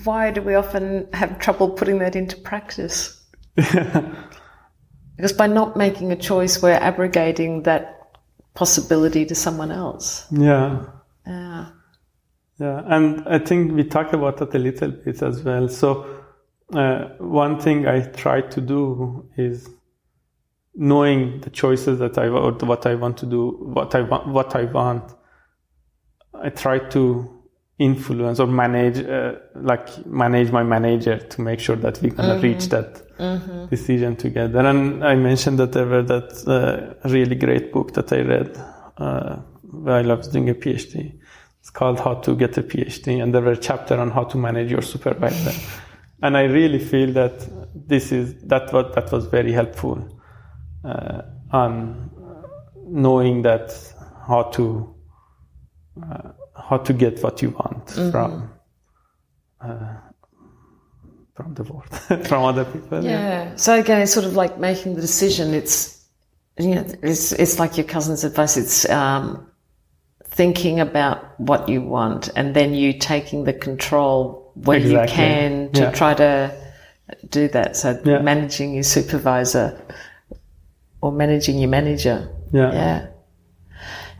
why 0.03 0.29
do 0.29 0.43
we 0.43 0.53
often 0.53 1.07
have 1.13 1.39
trouble 1.39 1.71
putting 1.71 1.97
that 1.97 2.15
into 2.15 2.37
practice? 2.37 3.25
because 3.55 5.33
by 5.35 5.47
not 5.47 5.75
making 5.75 6.11
a 6.11 6.15
choice, 6.15 6.61
we're 6.61 6.73
abrogating 6.73 7.63
that 7.63 8.11
possibility 8.53 9.25
to 9.25 9.33
someone 9.33 9.71
else. 9.71 10.27
Yeah. 10.31 10.85
Yeah. 11.25 11.69
Yeah. 12.59 12.81
And 12.85 13.27
I 13.27 13.39
think 13.39 13.73
we 13.73 13.83
talked 13.83 14.13
about 14.13 14.37
that 14.37 14.55
a 14.55 14.59
little 14.59 14.91
bit 14.91 15.21
as 15.21 15.43
well. 15.43 15.67
So, 15.67 16.07
uh, 16.73 17.09
one 17.19 17.59
thing 17.59 17.87
I 17.87 18.01
try 18.01 18.41
to 18.41 18.61
do 18.61 19.29
is 19.37 19.69
knowing 20.73 21.41
the 21.41 21.49
choices 21.49 21.99
that 21.99 22.17
I 22.17 22.27
or 22.27 22.51
what 22.53 22.85
I 22.85 22.95
want 22.95 23.17
to 23.17 23.25
do, 23.25 23.51
what 23.61 23.93
I 23.95 24.01
want, 24.01 24.27
what 24.27 24.55
I 24.55 24.65
want. 24.65 25.13
I 26.33 26.49
try 26.49 26.79
to 26.79 27.35
influence 27.77 28.39
or 28.39 28.47
manage 28.47 28.99
uh, 28.99 29.33
like 29.55 30.05
manage 30.05 30.49
my 30.51 30.63
manager 30.63 31.17
to 31.17 31.41
make 31.41 31.59
sure 31.59 31.75
that 31.75 32.01
we're 32.01 32.11
gonna 32.11 32.35
mm-hmm. 32.35 32.41
reach 32.41 32.69
that 32.69 33.05
mm-hmm. 33.17 33.65
decision 33.65 34.15
together 34.15 34.59
and 34.59 35.03
i 35.03 35.13
mentioned 35.13 35.59
that 35.59 35.73
there 35.73 35.85
were 35.85 36.01
that 36.01 36.31
uh, 36.47 37.09
really 37.09 37.35
great 37.35 37.73
book 37.73 37.91
that 37.93 38.13
i 38.13 38.21
read 38.21 38.57
uh, 38.97 39.35
while 39.61 40.09
i 40.09 40.15
was 40.15 40.29
doing 40.29 40.49
a 40.49 40.53
phd 40.53 41.19
it's 41.65 41.71
called 41.71 41.99
how 41.99 42.13
to 42.13 42.35
get 42.35 42.55
a 42.59 42.61
phd 42.61 43.23
and 43.23 43.33
there 43.33 43.41
were 43.41 43.53
a 43.53 43.57
chapter 43.57 43.99
on 43.99 44.11
how 44.11 44.23
to 44.23 44.37
manage 44.37 44.69
your 44.69 44.83
supervisor 44.83 45.51
and 46.21 46.37
i 46.37 46.43
really 46.43 46.77
feel 46.77 47.11
that 47.11 47.47
this 47.73 48.11
is 48.11 48.35
that 48.43 48.71
what 48.71 48.93
that 48.93 49.11
was 49.11 49.25
very 49.25 49.51
helpful 49.51 50.07
uh, 50.83 51.23
on 51.49 52.11
knowing 52.87 53.41
that 53.41 53.73
how 54.27 54.43
to 54.43 54.95
uh, 56.03 56.29
how 56.55 56.77
to 56.77 56.93
get 56.93 57.23
what 57.23 57.41
you 57.41 57.49
want 57.49 57.87
mm-hmm. 57.87 58.11
from 58.11 58.49
uh, 59.61 59.95
from 61.33 61.53
the 61.55 61.63
world, 61.63 61.89
from 62.27 62.43
other 62.43 62.65
people. 62.65 63.03
Yeah. 63.03 63.11
yeah. 63.11 63.55
So 63.55 63.77
again, 63.77 64.01
it's 64.01 64.13
sort 64.13 64.25
of 64.25 64.35
like 64.35 64.57
making 64.57 64.95
the 64.95 65.01
decision. 65.01 65.53
It's 65.53 66.05
you 66.57 66.75
know, 66.75 66.85
it's 67.01 67.33
it's 67.33 67.59
like 67.59 67.77
your 67.77 67.85
cousin's 67.85 68.23
advice. 68.23 68.55
It's 68.55 68.89
um, 68.89 69.49
thinking 70.35 70.81
about 70.81 71.39
what 71.39 71.69
you 71.69 71.81
want, 71.81 72.29
and 72.35 72.53
then 72.53 72.73
you 72.73 72.91
taking 72.91 73.45
the 73.45 73.53
control 73.53 74.51
when 74.55 74.81
exactly. 74.81 75.01
you 75.01 75.07
can 75.07 75.71
to 75.71 75.81
yeah. 75.81 75.91
try 75.91 76.13
to 76.13 76.53
do 77.29 77.47
that. 77.49 77.77
So 77.77 77.99
yeah. 78.03 78.19
managing 78.19 78.73
your 78.73 78.83
supervisor 78.83 79.81
or 80.99 81.11
managing 81.11 81.57
your 81.57 81.69
manager. 81.69 82.29
Yeah. 82.51 82.73
Yeah. 82.73 83.07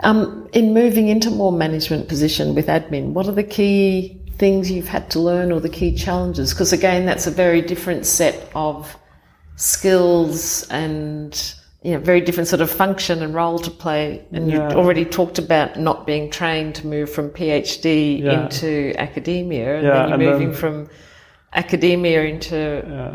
Um, 0.02 0.50
in 0.54 0.74
moving 0.74 1.08
into 1.10 1.30
more 1.32 1.52
management 1.52 2.08
position 2.08 2.56
with 2.56 2.68
admin, 2.68 3.14
what 3.14 3.28
are 3.28 3.34
the 3.34 3.44
key 3.44 4.22
things 4.38 4.70
you've 4.72 4.88
had 4.88 5.10
to 5.12 5.20
learn 5.20 5.52
or 5.52 5.60
the 5.60 5.70
key 5.70 5.96
challenges? 5.96 6.54
Because 6.54 6.72
again, 6.72 7.06
that's 7.06 7.28
a 7.28 7.32
very 7.32 7.62
different 7.62 8.06
set 8.06 8.52
of 8.56 8.96
skills 9.56 10.68
and 10.70 11.56
you 11.86 11.92
know, 11.92 12.00
very 12.00 12.20
different 12.20 12.48
sort 12.48 12.62
of 12.62 12.72
function 12.72 13.22
and 13.22 13.36
role 13.36 13.60
to 13.60 13.70
play. 13.70 14.26
And 14.32 14.50
yeah. 14.50 14.72
you 14.72 14.76
already 14.76 15.06
talked 15.06 15.38
about 15.38 15.80
not 15.80 16.08
being 16.08 16.32
trained 16.32 16.74
to 16.76 16.88
move 16.88 17.12
from 17.12 17.30
PhD 17.30 18.22
yeah. 18.24 18.46
into 18.46 18.96
academia, 18.98 19.76
and 19.76 19.86
yeah, 19.86 19.94
then 19.94 20.08
you're 20.08 20.14
and 20.14 20.24
moving 20.24 20.50
then, 20.50 20.58
from 20.58 20.90
academia 21.54 22.24
into 22.24 22.56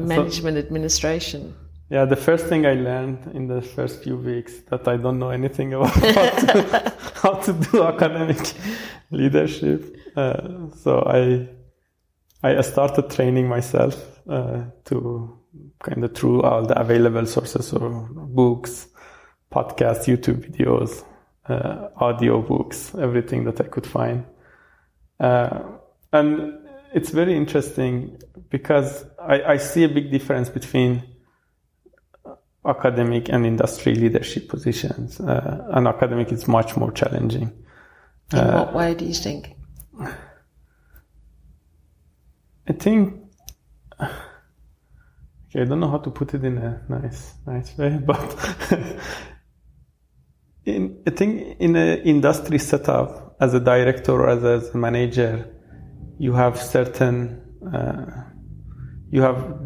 management 0.01 0.55
so, 0.55 0.61
administration. 0.61 1.53
Yeah, 1.91 2.05
the 2.05 2.15
first 2.15 2.47
thing 2.47 2.65
I 2.65 2.75
learned 2.75 3.33
in 3.35 3.49
the 3.49 3.61
first 3.61 4.05
few 4.05 4.17
weeks 4.17 4.61
that 4.71 4.87
I 4.87 4.97
don't 4.97 5.19
know 5.19 5.31
anything 5.31 5.75
about 5.75 5.91
how, 5.91 6.31
to, 6.31 6.95
how 7.15 7.33
to 7.33 7.53
do 7.53 7.83
academic 7.83 8.53
leadership. 9.11 9.97
Uh, 10.15 10.71
so 10.77 11.03
I 11.07 11.49
I 12.43 12.61
started 12.63 13.11
training 13.11 13.49
myself 13.49 13.97
uh, 14.29 14.63
to 14.85 15.40
kind 15.83 16.05
of 16.05 16.15
through 16.15 16.43
all 16.43 16.65
the 16.67 16.79
available 16.79 17.27
sources 17.27 17.73
or 17.73 18.09
books, 18.11 18.89
podcasts, 19.53 20.07
YouTube 20.07 20.51
videos, 20.51 21.05
uh, 21.49 21.89
audio 21.97 22.41
books, 22.41 22.95
everything 22.95 23.45
that 23.45 23.61
I 23.61 23.65
could 23.65 23.87
find. 23.87 24.25
Uh, 25.19 25.61
and 26.13 26.59
it's 26.95 27.11
very 27.11 27.37
interesting 27.37 28.19
because 28.49 29.05
I, 29.21 29.43
I 29.43 29.57
see 29.57 29.85
a 29.85 29.89
big 29.89 30.11
difference 30.11 30.49
between 30.49 31.03
academic 32.67 33.29
and 33.29 33.47
industry 33.47 33.95
leadership 33.95 34.49
positions. 34.49 35.21
Uh, 35.21 35.67
and 35.71 35.87
academic 35.87 36.33
is 36.33 36.47
much 36.47 36.77
more 36.77 36.93
challenging. 36.93 37.53
In 38.33 38.39
uh, 38.39 38.65
what 38.65 38.75
way 38.75 38.95
do 38.95 39.05
you 39.05 39.15
think? 39.15 39.55
I 42.69 42.73
think. 42.73 43.20
Okay, 45.51 45.63
I 45.63 45.65
don't 45.65 45.81
know 45.81 45.91
how 45.91 45.99
to 45.99 46.11
put 46.11 46.33
it 46.35 46.45
in 46.45 46.59
a 46.59 46.83
nice, 46.89 47.35
nice 47.45 47.77
way, 47.77 47.99
but 48.07 48.37
in, 50.65 51.03
I 51.07 51.11
think 51.11 51.57
in 51.59 51.75
an 51.75 51.99
industry 52.03 52.59
setup, 52.59 53.37
as 53.41 53.55
a 53.55 53.61
director 53.61 54.13
or 54.13 54.29
as 54.29 54.45
a, 54.45 54.49
as 54.49 54.75
a 54.75 54.77
manager, 54.77 55.49
you 56.19 56.35
have 56.35 56.61
certain, 56.61 57.41
uh, 57.75 58.25
you 59.11 59.23
have 59.23 59.59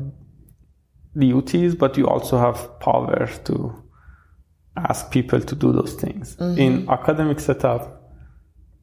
duties, 1.19 1.75
but 1.75 1.99
you 1.99 2.07
also 2.07 2.39
have 2.39 2.79
power 2.81 3.29
to 3.45 3.83
ask 4.77 5.11
people 5.11 5.41
to 5.41 5.55
do 5.55 5.73
those 5.73 5.95
things. 5.95 6.37
Mm-hmm. 6.37 6.59
In 6.59 6.89
academic 6.89 7.41
setup, 7.41 8.11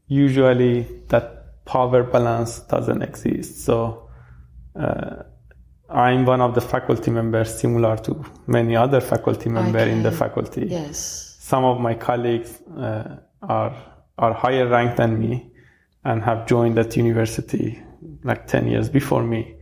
usually 0.07 0.87
that 1.07 1.65
power 1.65 2.03
balance 2.03 2.59
doesn't 2.59 3.01
exist. 3.01 3.63
So 3.63 4.09
uh, 4.79 5.23
I'm 5.93 6.25
one 6.25 6.41
of 6.41 6.55
the 6.55 6.61
faculty 6.61 7.11
members, 7.11 7.59
similar 7.59 7.97
to 7.97 8.23
many 8.47 8.75
other 8.75 9.01
faculty 9.01 9.49
members 9.49 9.83
okay. 9.83 9.91
in 9.91 10.03
the 10.03 10.11
faculty. 10.11 10.67
Yes. 10.67 11.37
Some 11.39 11.65
of 11.65 11.79
my 11.79 11.93
colleagues 11.93 12.61
uh, 12.77 13.17
are 13.41 13.75
are 14.17 14.33
higher 14.33 14.67
ranked 14.67 14.97
than 14.97 15.19
me 15.19 15.51
and 16.03 16.21
have 16.23 16.45
joined 16.47 16.77
that 16.77 16.95
university 16.95 17.81
like 18.23 18.47
10 18.47 18.67
years 18.67 18.89
before 18.89 19.23
me 19.23 19.55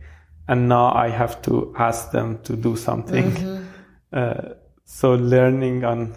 and 0.48 0.68
now 0.68 0.92
I 0.92 1.08
have 1.08 1.40
to 1.42 1.72
ask 1.78 2.10
them 2.10 2.40
to 2.42 2.56
do 2.56 2.76
something. 2.76 3.32
Mm-hmm. 3.32 3.64
Uh, 4.12 4.54
so 4.84 5.12
learning 5.12 5.84
on, 5.84 6.16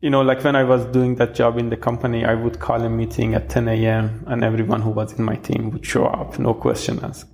you 0.00 0.08
know, 0.08 0.22
like 0.22 0.42
when 0.42 0.56
I 0.56 0.64
was 0.64 0.86
doing 0.86 1.16
that 1.16 1.34
job 1.34 1.58
in 1.58 1.68
the 1.68 1.76
company, 1.76 2.24
I 2.24 2.34
would 2.34 2.58
call 2.58 2.80
a 2.80 2.88
meeting 2.88 3.34
at 3.34 3.50
10 3.50 3.68
a.m. 3.68 4.24
and 4.28 4.42
everyone 4.42 4.80
who 4.80 4.88
was 4.88 5.12
in 5.12 5.22
my 5.22 5.36
team 5.36 5.72
would 5.72 5.84
show 5.84 6.06
up, 6.06 6.38
no 6.38 6.54
question 6.54 6.98
asked. 7.02 7.28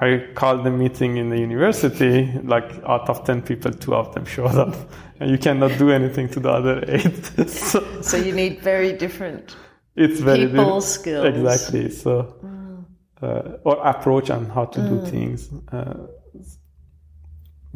I 0.00 0.26
called 0.34 0.64
the 0.64 0.70
meeting 0.70 1.16
in 1.18 1.30
the 1.30 1.38
university, 1.38 2.32
like 2.42 2.64
out 2.84 3.08
of 3.08 3.24
10 3.24 3.42
people, 3.42 3.72
two 3.72 3.94
of 3.94 4.12
them 4.14 4.24
showed 4.24 4.56
up. 4.56 4.74
And 5.20 5.30
you 5.30 5.38
cannot 5.38 5.78
do 5.78 5.90
anything 5.90 6.28
to 6.30 6.40
the 6.40 6.50
other 6.50 6.84
eight. 6.88 7.24
so, 7.48 8.02
so, 8.02 8.16
you 8.16 8.32
need 8.32 8.60
very 8.60 8.92
different 8.92 9.56
it's 9.94 10.18
very 10.18 10.48
people 10.48 10.80
skills. 10.80 11.24
Exactly. 11.24 11.88
So, 11.90 12.36
mm 12.42 12.54
uh, 13.24 13.58
or 13.64 13.76
approach 13.86 14.30
on 14.30 14.46
how 14.50 14.66
to 14.66 14.80
mm. 14.80 14.88
do 14.88 15.10
things. 15.10 15.50
Uh, 15.72 16.06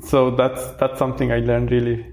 so 0.00 0.30
that's 0.30 0.72
that's 0.78 0.98
something 0.98 1.32
I 1.32 1.38
learned 1.38 1.70
really. 1.70 2.06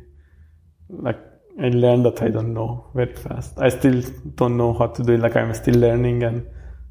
Like 0.89 1.19
I 1.61 1.69
learned 1.69 2.05
that 2.05 2.21
I 2.21 2.29
don't 2.29 2.53
know 2.53 2.89
very 2.93 3.13
fast. 3.13 3.59
I 3.59 3.69
still 3.69 4.01
don't 4.35 4.57
know 4.57 4.73
how 4.73 4.87
to 4.87 5.03
do 5.03 5.13
it. 5.13 5.19
Like 5.19 5.35
I'm 5.35 5.53
still 5.53 5.75
learning 5.75 6.23
and 6.23 6.47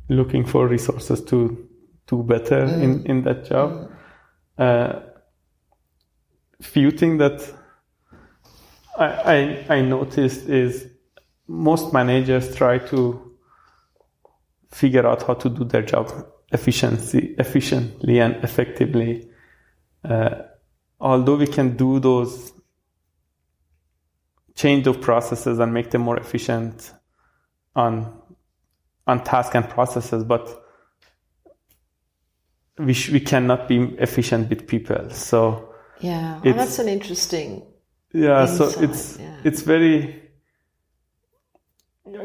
looking 0.09 0.45
for 0.45 0.69
resources 0.69 1.23
to 1.25 1.69
do 2.07 2.23
better 2.23 2.67
mm. 2.67 2.83
in 2.83 3.07
in 3.07 3.23
that 3.23 3.45
job. 3.45 3.71
Mm. 3.71 3.91
Uh, 4.59 5.01
few 6.63 6.91
things 6.91 7.19
that 7.19 7.53
I, 8.99 9.65
I 9.69 9.77
I 9.77 9.81
noticed 9.83 10.49
is 10.49 10.87
most 11.47 11.93
managers 11.93 12.55
try 12.55 12.79
to 12.79 13.33
figure 14.71 15.07
out 15.07 15.23
how 15.23 15.35
to 15.35 15.49
do 15.49 15.65
their 15.65 15.83
job 15.83 16.11
efficiency, 16.53 17.35
efficiently 17.39 18.21
and 18.21 18.37
effectively. 18.45 19.29
Uh, 20.05 20.43
although 21.01 21.37
we 21.37 21.47
can 21.47 21.77
do 21.77 21.99
those 21.99 22.53
change 24.55 24.87
of 24.87 25.01
processes 25.01 25.59
and 25.59 25.73
make 25.75 25.91
them 25.91 26.03
more 26.03 26.19
efficient 26.19 26.93
on 27.75 28.21
on 29.07 29.23
task 29.23 29.55
and 29.55 29.69
processes, 29.69 30.25
but 30.25 30.64
we 32.79 32.93
sh- 32.93 33.11
we 33.11 33.21
cannot 33.21 33.69
be 33.69 33.95
efficient 33.99 34.51
with 34.51 34.67
people. 34.67 35.11
So 35.11 35.75
yeah, 36.01 36.41
well, 36.45 36.55
that's 36.55 36.79
an 36.79 36.89
interesting. 36.89 37.63
Yeah, 38.13 38.43
insight. 38.43 38.73
so 38.73 38.81
it's 38.81 39.19
yeah. 39.19 39.37
it's 39.45 39.63
very. 39.63 40.23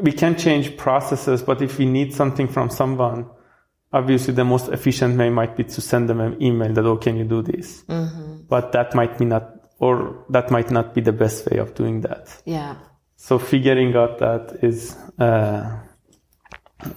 We 0.02 0.12
can 0.12 0.36
change 0.36 0.76
processes, 0.76 1.42
but 1.42 1.62
if 1.62 1.78
we 1.78 1.86
need 1.86 2.14
something 2.14 2.48
from 2.48 2.70
someone, 2.70 3.26
obviously 3.92 4.34
the 4.34 4.44
most 4.44 4.68
efficient 4.68 5.18
way 5.18 5.30
might 5.30 5.56
be 5.56 5.64
to 5.64 5.80
send 5.80 6.08
them 6.08 6.20
an 6.20 6.40
email 6.40 6.72
that, 6.72 6.84
oh, 6.84 6.96
can 6.96 7.16
you 7.16 7.24
do 7.24 7.42
this? 7.42 7.82
Mm-hmm. 7.84 8.42
But 8.48 8.72
that 8.72 8.94
might 8.94 9.18
be 9.18 9.24
not, 9.24 9.50
or 9.78 10.24
that 10.30 10.50
might 10.50 10.70
not 10.70 10.94
be 10.94 11.00
the 11.00 11.12
best 11.12 11.50
way 11.50 11.58
of 11.58 11.74
doing 11.74 12.02
that. 12.02 12.28
Yeah. 12.44 12.76
So 13.16 13.38
figuring 13.38 13.94
out 13.96 14.18
that 14.18 14.58
is, 14.62 14.96
uh, 15.18 15.80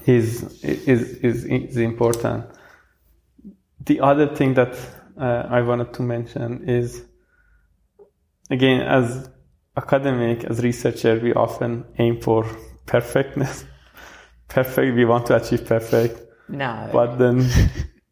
is, 0.05 0.43
is, 0.63 1.17
is, 1.17 1.45
is 1.45 1.77
important. 1.77 2.45
The 3.85 3.99
other 3.99 4.27
thing 4.27 4.53
that 4.53 4.75
uh, 5.19 5.47
I 5.49 5.61
wanted 5.61 5.93
to 5.93 6.01
mention 6.01 6.69
is, 6.69 7.03
again, 8.49 8.81
as 8.81 9.29
academic, 9.75 10.43
as 10.45 10.61
researcher, 10.63 11.19
we 11.19 11.33
often 11.33 11.85
aim 11.97 12.21
for 12.21 12.45
perfectness. 12.85 13.65
perfect, 14.47 14.95
we 14.95 15.05
want 15.05 15.25
to 15.27 15.35
achieve 15.35 15.65
perfect. 15.65 16.21
No. 16.47 16.89
But 16.91 17.17
then, 17.17 17.47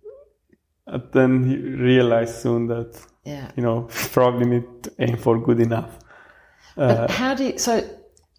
then 1.13 1.49
you 1.49 1.77
realize 1.77 2.41
soon 2.41 2.67
that, 2.67 2.99
yeah. 3.23 3.51
you 3.55 3.63
know, 3.63 3.87
probably 3.89 4.45
need 4.45 4.83
to 4.83 4.93
aim 4.99 5.17
for 5.17 5.39
good 5.39 5.59
enough. 5.59 5.99
Uh, 6.77 6.95
But 6.95 7.11
how 7.11 7.33
do 7.35 7.45
you, 7.45 7.57
so 7.57 7.87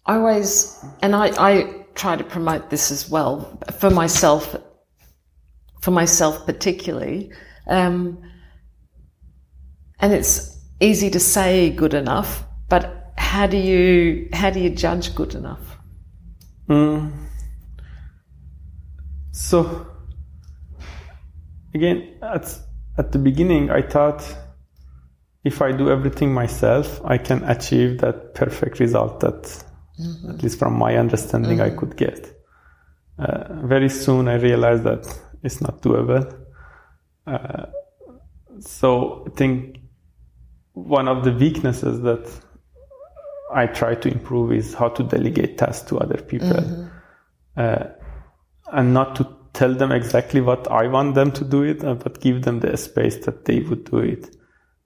I 0.05 0.15
always, 0.15 0.83
and 1.01 1.15
I, 1.15 1.31
I 1.37 1.85
try 1.95 2.15
to 2.15 2.23
promote 2.23 2.69
this 2.69 2.91
as 2.91 3.09
well 3.09 3.59
for 3.79 3.89
myself, 3.89 4.55
for 5.83 5.91
myself 5.91 6.45
particularly. 6.45 7.29
Um, 7.67 8.17
and 9.99 10.13
it's 10.13 10.57
easy 10.79 11.09
to 11.09 11.19
say 11.19 11.71
good 11.71 11.93
enough, 11.93 12.45
but 12.69 13.11
how 13.17 13.47
do 13.47 13.57
you, 13.57 14.29
how 14.31 14.49
do 14.49 14.61
you 14.61 14.69
judge 14.69 15.13
good 15.13 15.35
enough? 15.35 15.77
Mm. 16.69 17.11
So 19.31 19.85
again, 21.75 22.17
at 22.21 22.57
at 22.97 23.11
the 23.11 23.19
beginning, 23.19 23.69
I 23.69 23.81
thought 23.81 24.23
if 25.43 25.61
I 25.61 25.73
do 25.73 25.89
everything 25.89 26.33
myself, 26.33 27.01
I 27.03 27.17
can 27.17 27.43
achieve 27.43 27.99
that 27.99 28.35
perfect 28.35 28.79
result 28.79 29.19
that, 29.19 29.63
at 30.29 30.43
least 30.43 30.59
from 30.59 30.77
my 30.77 30.95
understanding, 30.95 31.59
I 31.59 31.71
could 31.71 31.97
get. 31.97 32.41
Uh, 33.19 33.65
very 33.67 33.89
soon, 33.89 34.29
I 34.29 34.35
realized 34.35 34.83
that 34.83 35.05
it's 35.43 35.61
not 35.61 35.81
doable. 35.81 36.45
Uh, 37.27 37.65
so 38.59 39.25
I 39.27 39.29
think 39.35 39.77
one 40.73 41.07
of 41.07 41.23
the 41.23 41.31
weaknesses 41.33 42.01
that 42.01 42.29
I 43.53 43.67
try 43.67 43.95
to 43.95 44.09
improve 44.09 44.51
is 44.51 44.73
how 44.73 44.89
to 44.89 45.03
delegate 45.03 45.57
tasks 45.57 45.87
to 45.89 45.99
other 45.99 46.17
people. 46.21 46.89
Uh, 47.55 47.85
and 48.71 48.93
not 48.93 49.15
to 49.17 49.27
tell 49.53 49.73
them 49.75 49.91
exactly 49.91 50.41
what 50.41 50.69
I 50.71 50.87
want 50.87 51.13
them 51.13 51.31
to 51.33 51.45
do 51.45 51.61
it, 51.61 51.83
uh, 51.83 51.93
but 51.93 52.19
give 52.19 52.41
them 52.43 52.59
the 52.59 52.75
space 52.77 53.17
that 53.25 53.45
they 53.45 53.59
would 53.59 53.83
do 53.83 53.99
it. 53.99 54.35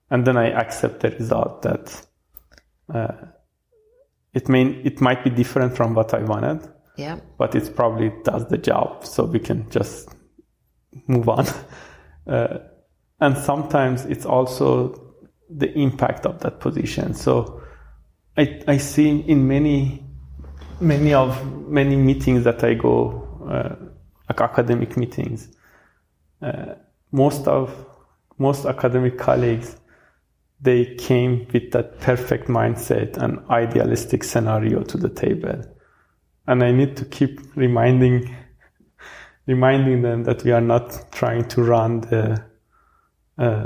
And 0.09 0.25
then 0.27 0.35
I 0.37 0.49
accept 0.49 0.99
the 1.01 1.11
result 1.11 1.61
that 1.61 2.05
uh, 2.93 3.13
it 4.33 4.49
may 4.49 4.63
it 4.83 4.99
might 5.01 5.23
be 5.23 5.29
different 5.29 5.75
from 5.75 5.93
what 5.93 6.13
I 6.13 6.23
wanted, 6.23 6.67
Yeah. 6.97 7.19
but 7.37 7.55
it 7.55 7.75
probably 7.75 8.11
does 8.23 8.47
the 8.47 8.57
job, 8.57 9.05
so 9.05 9.23
we 9.23 9.39
can 9.39 9.69
just 9.69 10.09
move 11.07 11.29
on. 11.29 11.45
Uh, 12.27 12.60
and 13.21 13.38
sometimes 13.38 14.03
it's 14.03 14.25
also 14.25 15.13
the 15.49 15.71
impact 15.79 16.25
of 16.25 16.41
that 16.41 16.60
position. 16.60 17.13
So 17.13 17.62
I 18.36 18.62
I 18.67 18.77
see 18.77 19.21
in 19.21 19.47
many 19.47 20.03
many 20.79 21.13
of 21.13 21.41
many 21.67 21.95
meetings 21.95 22.43
that 22.43 22.63
I 22.63 22.73
go, 22.73 23.23
uh, 23.49 23.75
like 24.29 24.41
academic 24.41 24.97
meetings, 24.97 25.47
uh, 26.41 26.75
most 27.12 27.47
of 27.47 27.73
most 28.38 28.65
academic 28.65 29.17
colleagues 29.17 29.77
they 30.60 30.95
came 30.95 31.47
with 31.53 31.71
that 31.71 31.99
perfect 31.99 32.47
mindset 32.47 33.15
and 33.17 33.39
idealistic 33.49 34.23
scenario 34.23 34.81
to 34.83 34.97
the 34.97 35.10
table, 35.10 35.63
and 36.47 36.63
I 36.63 36.71
need 36.71 36.97
to 36.97 37.05
keep 37.05 37.39
reminding 37.55 38.36
reminding 39.47 40.01
them 40.01 40.23
that 40.25 40.43
we 40.43 40.51
are 40.51 40.62
not 40.62 41.12
trying 41.12 41.45
to 41.47 41.63
run 41.63 42.01
the 42.01 42.43
uh, 43.38 43.65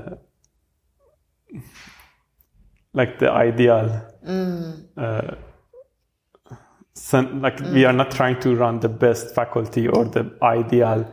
like 2.93 3.19
the 3.19 3.31
ideal 3.31 4.01
uh, 4.97 5.35
some, 6.93 7.41
like 7.41 7.59
we 7.73 7.85
are 7.85 7.93
not 7.93 8.11
trying 8.11 8.39
to 8.39 8.55
run 8.55 8.79
the 8.79 8.89
best 8.89 9.33
faculty 9.33 9.87
or 9.87 10.05
the 10.05 10.31
ideal 10.43 11.11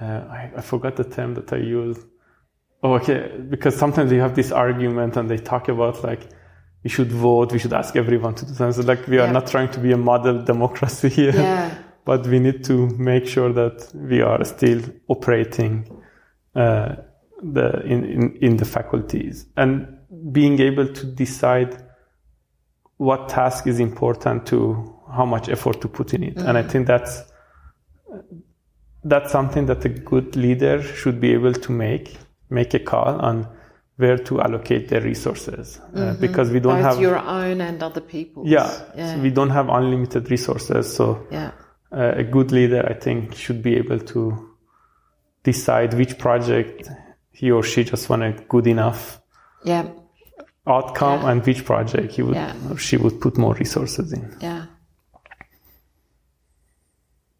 uh, 0.00 0.04
I, 0.04 0.50
I 0.56 0.60
forgot 0.60 0.96
the 0.96 1.04
term 1.04 1.34
that 1.34 1.52
I 1.52 1.58
use 1.58 1.98
oh 2.82 2.94
okay 2.94 3.30
because 3.48 3.76
sometimes 3.76 4.10
we 4.10 4.18
have 4.18 4.34
this 4.34 4.50
argument 4.50 5.16
and 5.16 5.28
they 5.30 5.38
talk 5.38 5.68
about 5.68 6.02
like 6.02 6.28
we 6.82 6.90
should 6.90 7.12
vote 7.12 7.52
we 7.52 7.58
should 7.58 7.72
ask 7.72 7.94
everyone 7.94 8.34
to 8.34 8.44
do 8.46 8.52
something. 8.54 8.82
So 8.82 8.88
like 8.88 9.06
we 9.06 9.18
are 9.18 9.26
Yeah. 9.26 9.32
not 9.32 9.46
trying 9.46 9.70
to 9.70 9.78
be 9.80 9.92
a 9.92 9.96
model 9.96 10.42
democracy 10.42 11.08
here. 11.08 11.32
Yeah. 11.32 11.70
But 12.04 12.26
we 12.26 12.38
need 12.38 12.64
to 12.64 12.86
make 12.98 13.26
sure 13.26 13.52
that 13.52 13.88
we 13.94 14.20
are 14.22 14.44
still 14.44 14.80
operating 15.08 15.86
uh, 16.54 16.96
the 17.42 17.80
in, 17.84 18.04
in 18.04 18.36
in 18.36 18.56
the 18.56 18.64
faculties 18.64 19.46
and 19.56 19.98
being 20.32 20.60
able 20.60 20.86
to 20.86 21.06
decide 21.06 21.76
what 22.98 23.28
task 23.28 23.66
is 23.66 23.80
important 23.80 24.46
to 24.46 24.94
how 25.10 25.24
much 25.26 25.48
effort 25.48 25.80
to 25.80 25.88
put 25.88 26.14
in 26.14 26.22
it 26.22 26.36
and 26.38 26.56
i 26.56 26.62
think 26.62 26.86
that's 26.86 27.24
that's 29.04 29.32
something 29.32 29.66
that 29.66 29.84
a 29.84 29.88
good 29.88 30.36
leader 30.36 30.80
should 30.82 31.20
be 31.20 31.32
able 31.32 31.52
to 31.52 31.72
make 31.72 32.16
make 32.50 32.74
a 32.74 32.78
call 32.78 33.20
on 33.20 33.48
where 33.96 34.16
to 34.18 34.40
allocate 34.40 34.88
their 34.88 35.00
resources 35.00 35.80
uh, 35.94 36.14
because 36.20 36.50
we 36.50 36.60
don't 36.60 36.76
Both 36.76 36.84
have 36.84 37.00
your 37.00 37.18
own 37.18 37.60
and 37.60 37.82
other 37.82 38.00
people's. 38.00 38.48
yeah, 38.48 38.70
Yeah. 38.96 39.14
so 39.14 39.20
we 39.20 39.30
don't 39.30 39.50
have 39.50 39.68
unlimited 39.68 40.30
resources 40.30 40.94
so 40.94 41.26
yeah. 41.30 41.50
Uh, 41.92 42.12
a 42.16 42.24
good 42.24 42.52
leader, 42.52 42.86
I 42.88 42.94
think, 42.94 43.34
should 43.34 43.62
be 43.62 43.76
able 43.76 43.98
to 43.98 44.48
decide 45.44 45.94
which 45.94 46.18
project 46.18 46.88
he 47.32 47.50
or 47.50 47.62
she 47.62 47.84
just 47.84 48.08
want 48.08 48.22
a 48.22 48.32
good 48.48 48.66
enough 48.66 49.20
Yeah. 49.64 49.86
outcome 50.66 51.22
Yeah. 51.22 51.30
and 51.30 51.46
which 51.46 51.64
project 51.64 52.12
he 52.14 52.22
would 52.22 52.34
Yeah. 52.36 52.54
or 52.70 52.76
she 52.78 52.96
would 52.96 53.20
put 53.20 53.36
more 53.38 53.54
resources 53.54 54.12
in. 54.12 54.36
Yeah. 54.40 54.66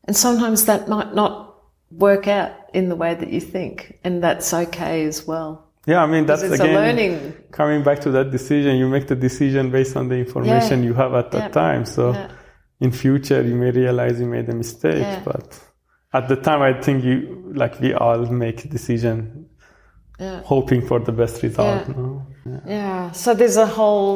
And 0.04 0.16
sometimes 0.16 0.64
that 0.64 0.88
might 0.88 1.14
not 1.14 1.54
work 1.90 2.26
out 2.26 2.50
in 2.74 2.88
the 2.88 2.96
way 2.96 3.14
that 3.14 3.30
you 3.30 3.40
think, 3.40 3.98
and 4.02 4.22
that's 4.22 4.52
okay 4.52 5.06
as 5.06 5.26
well. 5.26 5.68
Yeah, 5.86 6.02
I 6.02 6.06
mean 6.06 6.26
that's 6.26 6.42
again 6.42 6.74
learning. 6.74 7.34
coming 7.50 7.82
back 7.82 8.00
to 8.00 8.10
that 8.12 8.30
decision. 8.30 8.76
You 8.76 8.88
make 8.88 9.06
the 9.08 9.16
decision 9.16 9.70
based 9.70 9.96
on 9.96 10.08
the 10.08 10.16
information 10.16 10.84
you 10.84 10.94
have 10.94 11.12
at 11.14 11.30
that 11.32 11.52
time. 11.52 11.84
So. 11.84 12.14
In 12.84 12.90
future 13.04 13.40
you 13.50 13.54
may 13.62 13.70
realize 13.70 14.14
you 14.20 14.26
made 14.38 14.48
a 14.48 14.56
mistake, 14.64 15.02
Yeah. 15.02 15.20
but 15.24 15.46
at 16.18 16.24
the 16.28 16.36
time 16.48 16.60
I 16.70 16.72
think 16.84 17.04
you 17.08 17.16
like 17.62 17.74
we 17.80 17.90
all 17.94 18.22
make 18.44 18.58
a 18.64 18.68
decision 18.76 19.46
Yeah. 20.18 20.40
hoping 20.52 20.80
for 20.88 20.98
the 21.08 21.12
best 21.22 21.36
result. 21.46 21.82
Yeah. 21.88 21.94
no? 21.96 22.26
Yeah. 22.76 23.12
So 23.12 23.28
there's 23.34 23.56
a 23.56 23.70
whole 23.78 24.14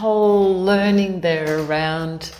whole 0.00 0.62
learning 0.70 1.12
there 1.22 1.50
around 1.64 2.30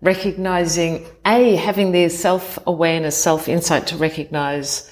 recognizing 0.00 1.06
a 1.24 1.56
having 1.56 1.92
the 1.92 2.08
self 2.08 2.58
awareness, 2.66 3.16
self 3.16 3.48
insight 3.48 3.86
to 3.88 3.96
recognize 3.96 4.90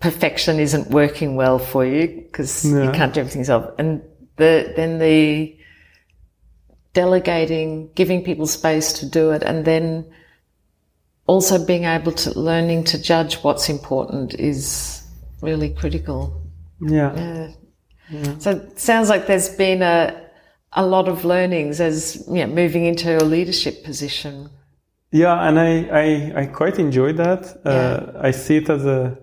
perfection 0.00 0.58
isn't 0.58 0.90
working 0.90 1.36
well 1.36 1.58
for 1.58 1.84
you 1.84 2.06
because 2.26 2.64
you 2.64 2.90
can't 2.92 3.12
do 3.14 3.20
everything 3.20 3.40
yourself, 3.42 3.64
and 3.78 4.02
the 4.36 4.72
then 4.76 4.98
the 4.98 5.56
delegating, 6.92 7.90
giving 7.94 8.24
people 8.24 8.46
space 8.46 8.92
to 8.94 9.06
do 9.08 9.30
it, 9.30 9.42
and 9.42 9.64
then 9.64 10.10
also 11.26 11.64
being 11.64 11.84
able 11.84 12.12
to 12.12 12.38
learning 12.38 12.84
to 12.84 13.00
judge 13.00 13.36
what's 13.44 13.68
important 13.68 14.34
is 14.34 15.02
really 15.42 15.70
critical. 15.74 16.42
Yeah. 16.80 17.50
Yeah. 18.10 18.38
So 18.38 18.50
it 18.50 18.80
sounds 18.80 19.08
like 19.08 19.26
there's 19.26 19.50
been 19.56 19.82
a 19.82 20.28
a 20.72 20.86
lot 20.86 21.08
of 21.08 21.24
learnings 21.24 21.80
as 21.80 22.24
you 22.28 22.46
know, 22.46 22.46
moving 22.46 22.84
into 22.84 23.16
a 23.16 23.24
leadership 23.24 23.84
position. 23.84 24.48
Yeah, 25.12 25.48
and 25.48 25.58
I, 25.58 25.88
I, 25.90 26.40
I 26.42 26.46
quite 26.46 26.78
enjoy 26.78 27.12
that. 27.14 27.66
Uh, 27.66 28.12
I 28.20 28.30
see 28.30 28.58
it 28.58 28.70
as 28.70 28.86
a 28.86 29.18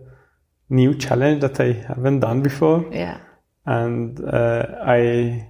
new 0.69 0.93
challenge 0.93 1.39
that 1.41 1.57
I 1.61 1.71
haven't 1.71 2.19
done 2.19 2.41
before, 2.41 2.85
Yeah. 2.91 3.19
and 3.65 4.19
uh, 4.21 4.65
I 4.85 5.46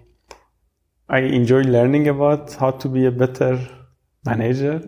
I 1.09 1.19
enjoy 1.19 1.61
learning 1.61 2.07
about 2.07 2.53
how 2.53 2.71
to 2.71 2.89
be 2.89 3.05
a 3.05 3.11
better 3.11 3.59
manager, 4.25 4.81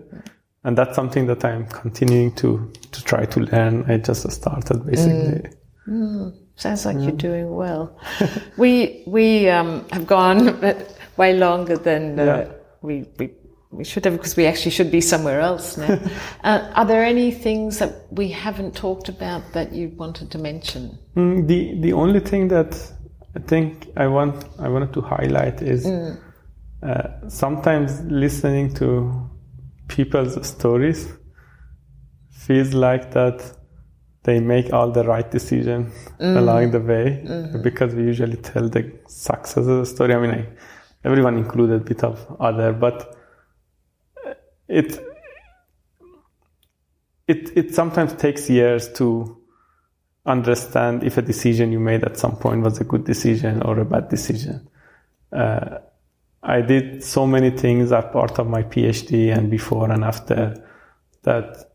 and 0.63 0.77
that's 0.77 0.95
something 0.95 1.27
that 1.27 1.45
I'm 1.45 1.65
continuing 1.67 2.35
to 2.35 2.71
to 2.91 3.03
try 3.03 3.25
to 3.25 3.39
learn. 3.39 3.85
I 3.87 3.97
just 3.97 4.29
started 4.31 4.85
basically. 4.85 5.49
Sounds 6.55 6.85
like 6.85 6.97
you're 6.99 7.11
doing 7.13 7.55
well. 7.55 7.97
we 8.57 9.03
we 9.07 9.49
um, 9.49 9.87
have 9.91 10.05
gone 10.05 10.59
way 11.17 11.33
longer 11.33 11.77
than 11.77 12.19
uh, 12.19 12.25
Yeah. 12.25 12.47
we 12.81 13.05
we 13.17 13.29
we 13.71 13.83
should 13.85 14.03
have 14.05 14.17
because 14.17 14.35
we 14.35 14.45
actually 14.45 14.71
should 14.71 14.91
be 14.91 14.99
somewhere 14.99 15.39
else 15.39 15.77
now. 15.77 15.97
uh, 16.43 16.71
are 16.75 16.85
there 16.85 17.05
any 17.05 17.31
things 17.31 17.79
that 17.79 17.93
we 18.11 18.27
haven't 18.29 18.75
talked 18.75 19.07
about 19.07 19.53
that 19.53 19.71
you 19.71 19.89
wanted 19.95 20.31
to 20.31 20.37
mention? 20.37 20.97
Mm, 21.15 21.47
the 21.47 21.79
the 21.79 21.93
only 21.93 22.19
thing 22.19 22.49
that 22.49 22.75
I 23.35 23.39
think 23.39 23.87
I 23.95 24.07
want 24.07 24.45
I 24.59 24.69
wanted 24.69 24.93
to 24.93 25.01
highlight 25.01 25.61
is 25.61 25.85
mm. 25.85 26.17
uh, 26.81 27.29
sometimes 27.29 28.01
listening 28.01 28.73
to 28.75 29.29
people's 29.87 30.47
stories 30.47 31.07
feels 32.31 32.73
like 32.73 33.11
that 33.11 33.55
they 34.23 34.39
make 34.39 34.73
all 34.73 34.91
the 34.91 35.03
right 35.03 35.29
decision 35.29 35.91
mm. 36.19 36.37
along 36.37 36.71
the 36.71 36.79
way 36.79 37.23
mm. 37.25 37.63
because 37.63 37.93
we 37.95 38.03
usually 38.03 38.37
tell 38.37 38.67
the 38.67 38.99
success 39.07 39.57
of 39.57 39.65
the 39.65 39.85
story. 39.85 40.13
I 40.13 40.19
mean, 40.19 40.31
I, 40.31 40.47
everyone 41.03 41.37
included 41.37 41.81
a 41.81 41.83
bit 41.83 42.03
of 42.03 42.35
other, 42.39 42.73
but 42.73 43.15
it 44.67 44.99
it 47.27 47.57
it 47.57 47.75
sometimes 47.75 48.13
takes 48.13 48.49
years 48.49 48.91
to 48.93 49.38
understand 50.29 51.03
if 51.03 51.17
a 51.17 51.21
decision 51.21 51.71
you 51.71 51.79
made 51.79 52.03
at 52.03 52.17
some 52.17 52.35
point 52.37 52.61
was 52.63 52.79
a 52.79 52.83
good 52.83 53.03
decision 53.03 53.61
or 53.63 53.79
a 53.79 53.85
bad 53.85 54.09
decision. 54.09 54.69
Uh, 55.31 55.79
I 56.43 56.61
did 56.61 57.03
so 57.03 57.27
many 57.27 57.49
things 57.49 57.91
as 57.91 58.05
part 58.13 58.39
of 58.39 58.47
my 58.47 58.63
PhD 58.63 59.35
and 59.35 59.49
before 59.49 59.91
and 59.91 60.03
after 60.03 60.55
that, 61.23 61.71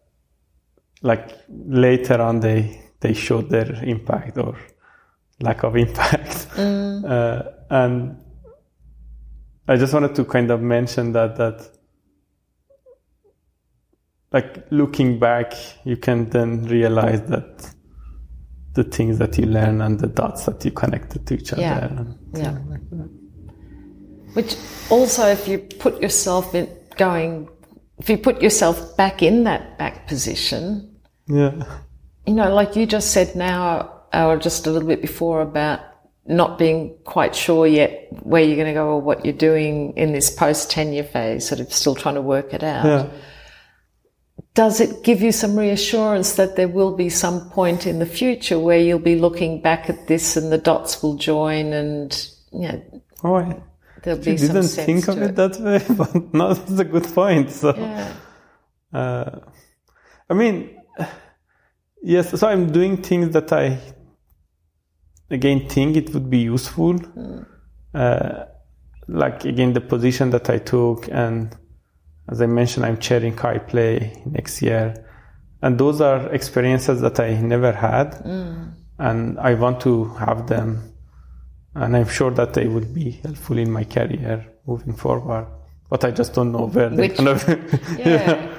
like 1.03 1.37
later 1.49 2.21
on, 2.23 2.41
they 2.41 2.81
they 3.01 3.13
showed 3.13 3.51
their 3.51 3.85
impact 3.85 4.39
or 4.39 4.57
lack 5.41 5.65
of 5.65 5.77
impact, 5.87 6.49
mm. 6.57 7.05
uh, 7.05 7.51
and 7.69 8.17
I 9.69 9.77
just 9.77 9.93
wanted 9.93 10.15
to 10.15 10.25
kind 10.25 10.51
of 10.51 10.63
mention 10.63 11.13
that 11.13 11.37
that 11.37 11.71
like 14.33 14.67
looking 14.71 15.19
back, 15.19 15.53
you 15.85 15.97
can 15.97 16.31
then 16.31 16.65
realize 16.65 17.21
that 17.29 17.74
the 18.75 18.85
things 18.85 19.19
that 19.19 19.39
you 19.39 19.47
learn 19.47 19.81
and 19.81 20.01
the 20.01 20.09
dots 20.09 20.47
that 20.47 20.65
you 20.65 20.71
connected 20.71 21.27
to 21.27 21.35
each 21.35 21.53
other. 21.53 21.63
Yeah. 21.63 22.05
yeah. 22.35 22.59
Like 22.69 22.81
Which 24.35 24.57
also, 24.91 25.27
if 25.27 25.49
you 25.49 25.59
put 25.59 26.03
yourself 26.03 26.55
in 26.55 26.69
going, 26.97 27.49
if 27.99 28.11
you 28.11 28.19
put 28.19 28.43
yourself 28.43 28.97
back 28.97 29.23
in 29.23 29.45
that 29.45 29.79
back 29.79 30.09
position, 30.09 30.97
yeah, 31.27 31.65
you 32.27 32.35
know, 32.35 32.53
like 32.53 32.75
you 32.75 32.85
just 32.85 33.13
said 33.13 33.35
now, 33.37 34.03
or 34.13 34.37
just 34.37 34.67
a 34.67 34.71
little 34.71 34.89
bit 34.89 35.01
before 35.01 35.41
about 35.41 35.81
not 36.27 36.59
being 36.59 36.97
quite 37.05 37.35
sure 37.35 37.67
yet 37.67 38.09
where 38.25 38.43
you're 38.43 38.57
going 38.57 38.67
to 38.67 38.73
go 38.73 38.87
or 38.89 39.01
what 39.01 39.25
you're 39.25 39.35
doing 39.35 39.93
in 39.97 40.13
this 40.13 40.31
post 40.31 40.71
tenure 40.71 41.05
phase, 41.05 41.47
sort 41.47 41.61
of 41.61 41.73
still 41.73 41.95
trying 41.95 42.15
to 42.15 42.23
work 42.23 42.53
it 42.53 42.63
out. 42.63 42.85
Yeah 42.85 43.11
does 44.55 44.81
it 44.81 45.03
give 45.03 45.21
you 45.21 45.33
some 45.33 45.59
reassurance 45.59 46.37
that 46.37 46.57
there 46.57 46.69
will 46.69 46.97
be 46.97 47.09
some 47.09 47.51
point 47.51 47.87
in 47.87 47.99
the 47.99 48.07
future 48.07 48.59
where 48.59 48.79
you'll 48.79 48.99
be 48.99 49.17
looking 49.17 49.61
back 49.61 49.91
at 49.91 50.07
this 50.07 50.37
and 50.37 50.51
the 50.51 50.59
dots 50.59 51.03
will 51.03 51.17
join 51.17 51.73
and 51.73 52.31
you 52.53 52.69
know 52.69 53.03
oh, 53.25 53.35
I 53.37 53.61
there'll 54.03 54.21
be 54.21 54.37
didn't 54.37 54.69
think 54.69 55.09
of 55.09 55.21
it, 55.21 55.31
it, 55.31 55.37
that 55.37 55.61
way 55.61 55.83
but 55.97 56.35
no 56.35 56.55
that's 56.55 56.79
a 56.79 56.85
good 56.85 57.05
point 57.05 57.51
so 57.51 57.75
yeah. 57.77 58.13
uh, 58.93 59.39
I 60.31 60.35
mean 60.35 60.81
yes 62.03 62.39
so 62.39 62.49
I'm 62.49 62.71
doing 62.73 63.03
things 63.03 63.31
that 63.31 63.53
I 63.53 63.79
again 65.31 65.69
think 65.69 65.97
it 65.97 66.15
would 66.15 66.31
be 66.31 66.39
useful 66.39 66.95
mm. 66.95 67.47
uh, 67.93 68.45
like 69.09 69.45
again 69.45 69.73
the 69.73 69.81
position 69.81 70.31
that 70.31 70.49
I 70.49 70.59
took 70.59 71.09
and 71.11 71.57
as 72.29 72.41
I 72.41 72.47
mentioned, 72.47 72.87
I'm 72.87 72.99
chairing 72.99 73.37
CHI 73.37 73.59
PLAY 73.59 74.23
next 74.27 74.63
year. 74.63 74.95
And 75.63 75.79
those 75.79 76.01
are 76.01 76.33
experiences 76.33 77.01
that 77.01 77.21
I 77.21 77.35
never 77.41 77.73
had. 77.73 78.13
Mm. 78.25 78.75
And 78.99 79.39
I 79.39 79.55
want 79.55 79.81
to 79.83 80.05
have 80.15 80.47
them. 80.47 80.93
And 81.75 81.97
I'm 81.97 82.09
sure 82.09 82.31
that 82.31 82.55
they 82.55 82.69
will 82.69 82.85
be 82.85 83.11
helpful 83.23 83.59
in 83.59 83.71
my 83.71 83.85
career 83.85 84.47
moving 84.67 84.95
forward. 84.95 85.47
But 85.91 86.05
I 86.05 86.11
just 86.11 86.35
don't 86.35 86.53
know 86.53 86.67
where 86.69 86.89
they're 86.89 87.09
going 87.09 87.39
to 87.39 87.57
be. 87.57 88.03
yeah. 88.03 88.51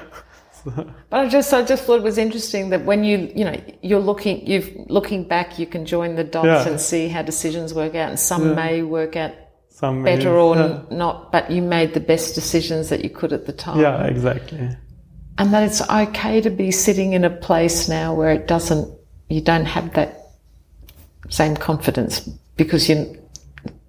But 0.74 0.88
I 1.12 1.28
just, 1.28 1.54
I 1.54 1.62
just 1.62 1.84
thought 1.84 1.98
it 1.98 2.02
was 2.02 2.18
interesting 2.18 2.70
that 2.70 2.84
when 2.84 3.04
you, 3.04 3.30
you 3.36 3.44
know, 3.44 3.60
you're 3.82 4.00
looking, 4.00 4.44
you've 4.44 4.74
looking 4.88 5.22
back, 5.22 5.60
you 5.60 5.66
can 5.66 5.86
join 5.86 6.16
the 6.16 6.24
dots 6.24 6.46
yeah. 6.46 6.68
and 6.68 6.80
see 6.80 7.06
how 7.06 7.22
decisions 7.22 7.72
work 7.72 7.94
out, 7.94 8.08
and 8.08 8.18
some 8.18 8.48
yeah. 8.48 8.54
may 8.54 8.82
work 8.82 9.14
out 9.14 9.32
some 9.76 10.02
better 10.02 10.34
or 10.34 10.56
yeah. 10.56 10.80
not, 10.90 11.30
but 11.30 11.50
you 11.50 11.60
made 11.60 11.92
the 11.92 12.00
best 12.00 12.34
decisions 12.34 12.88
that 12.88 13.04
you 13.04 13.10
could 13.10 13.30
at 13.34 13.44
the 13.44 13.52
time. 13.52 13.78
Yeah, 13.78 14.06
exactly. 14.06 14.70
And 15.36 15.52
that 15.52 15.64
it's 15.64 15.82
okay 15.82 16.40
to 16.40 16.48
be 16.48 16.70
sitting 16.70 17.12
in 17.12 17.24
a 17.24 17.30
place 17.30 17.86
now 17.86 18.14
where 18.14 18.30
it 18.30 18.48
doesn't, 18.48 18.90
you 19.28 19.42
don't 19.42 19.66
have 19.66 19.92
that 19.92 20.32
same 21.28 21.56
confidence 21.56 22.20
because 22.56 22.88
you, 22.88 23.20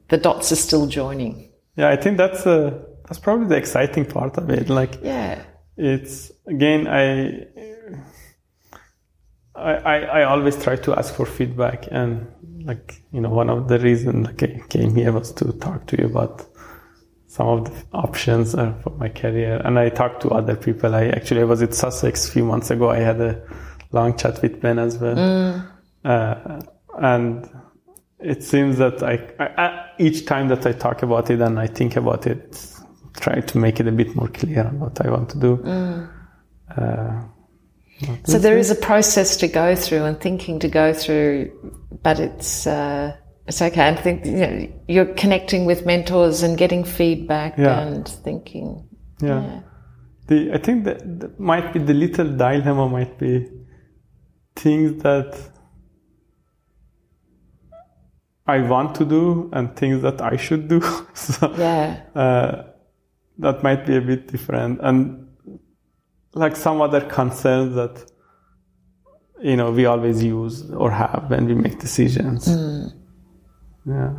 the 0.09 0.17
dots 0.17 0.51
are 0.51 0.57
still 0.57 0.87
joining. 0.87 1.49
Yeah, 1.77 1.87
I 1.87 1.95
think 1.95 2.17
that's 2.17 2.45
a, 2.45 2.85
that's 3.05 3.19
probably 3.19 3.47
the 3.47 3.55
exciting 3.55 4.05
part 4.05 4.37
of 4.37 4.49
it. 4.49 4.67
Like, 4.67 4.99
yeah, 5.01 5.41
it's 5.77 6.33
again, 6.47 6.85
I, 6.89 7.47
I, 9.55 10.01
I 10.01 10.23
always 10.25 10.61
try 10.61 10.75
to 10.75 10.99
ask 10.99 11.13
for 11.13 11.25
feedback 11.25 11.87
and 11.89 12.27
like 12.67 13.01
you 13.11 13.21
know 13.21 13.29
one 13.29 13.49
of 13.49 13.67
the 13.67 13.79
reasons 13.79 14.27
like 14.27 14.43
I 14.43 14.61
came 14.69 14.93
here 14.95 15.11
was 15.11 15.31
to 15.33 15.51
talk 15.53 15.87
to 15.87 15.97
you 15.97 16.07
about 16.07 16.45
some 17.27 17.47
of 17.47 17.65
the 17.65 17.97
options 17.97 18.53
for 18.53 18.89
my 18.97 19.09
career. 19.09 19.61
And 19.63 19.77
I 19.77 19.89
talked 19.89 20.21
to 20.23 20.29
other 20.29 20.55
people. 20.55 20.95
I 20.95 21.07
actually 21.07 21.41
I 21.41 21.43
was 21.43 21.61
at 21.61 21.73
Sussex 21.73 22.27
a 22.27 22.31
few 22.31 22.45
months 22.45 22.71
ago. 22.71 22.89
I 22.89 22.99
had 22.99 23.21
a 23.21 23.41
long 23.91 24.17
chat 24.17 24.41
with 24.41 24.61
Ben 24.61 24.79
as 24.79 24.97
well. 24.97 25.15
Mm. 25.15 25.71
uh, 26.03 26.61
and 26.99 27.49
it 28.19 28.43
seems 28.43 28.77
that 28.77 29.03
I, 29.03 29.15
I, 29.39 29.89
each 29.99 30.25
time 30.25 30.47
that 30.47 30.65
I 30.65 30.71
talk 30.71 31.03
about 31.03 31.29
it 31.29 31.39
and 31.39 31.59
I 31.59 31.67
think 31.67 31.95
about 31.95 32.25
it 32.25 32.59
try 33.19 33.39
to 33.41 33.57
make 33.57 33.79
it 33.79 33.87
a 33.87 33.91
bit 33.91 34.15
more 34.15 34.29
clear 34.29 34.65
on 34.65 34.79
what 34.79 35.05
I 35.05 35.09
want 35.09 35.29
to 35.29 35.39
do. 35.39 35.57
Mm. 35.57 36.09
uh, 36.75 37.23
so 38.25 38.37
there 38.37 38.57
is 38.57 38.69
a 38.69 38.75
process 38.75 39.37
to 39.37 39.47
go 39.47 39.75
through 39.75 40.03
and 40.03 40.19
thinking 40.19 40.59
to 40.59 40.67
go 40.67 40.93
through, 40.93 41.51
but 42.03 42.19
it's 42.19 42.67
uh, 42.67 43.15
it's 43.47 43.61
okay. 43.61 43.87
I 43.89 43.95
think 43.95 44.25
you 44.25 44.31
know, 44.31 44.67
you're 44.87 45.13
connecting 45.15 45.65
with 45.65 45.85
mentors 45.85 46.43
and 46.43 46.57
getting 46.57 46.83
feedback 46.83 47.57
yeah. 47.57 47.79
and 47.79 48.07
thinking. 48.07 48.87
Yeah. 49.19 49.41
yeah. 49.41 49.59
The 50.27 50.53
I 50.53 50.57
think 50.57 50.85
that, 50.85 51.19
that 51.19 51.39
might 51.39 51.73
be 51.73 51.79
the 51.79 51.93
little 51.93 52.27
dilemma 52.27 52.87
might 52.89 53.17
be 53.17 53.49
things 54.55 55.01
that 55.03 55.39
I 58.45 58.61
want 58.61 58.95
to 58.95 59.05
do 59.05 59.49
and 59.53 59.75
things 59.75 60.01
that 60.03 60.21
I 60.21 60.37
should 60.37 60.67
do. 60.67 60.81
so, 61.13 61.53
yeah. 61.57 62.01
Uh, 62.15 62.63
that 63.39 63.63
might 63.63 63.85
be 63.85 63.95
a 63.95 64.01
bit 64.01 64.27
different 64.27 64.79
and 64.81 65.26
like 66.37 66.55
some 66.55 66.81
other 66.81 67.01
concerns 67.01 67.75
that 67.75 68.11
you 69.41 69.55
know 69.55 69.71
we 69.71 69.85
always 69.85 70.23
use 70.23 70.69
or 70.71 70.91
have 70.91 71.25
when 71.29 71.45
we 71.45 71.55
make 71.55 71.79
decisions. 71.79 72.47
Mm. 72.47 72.93
Yeah. 73.85 74.13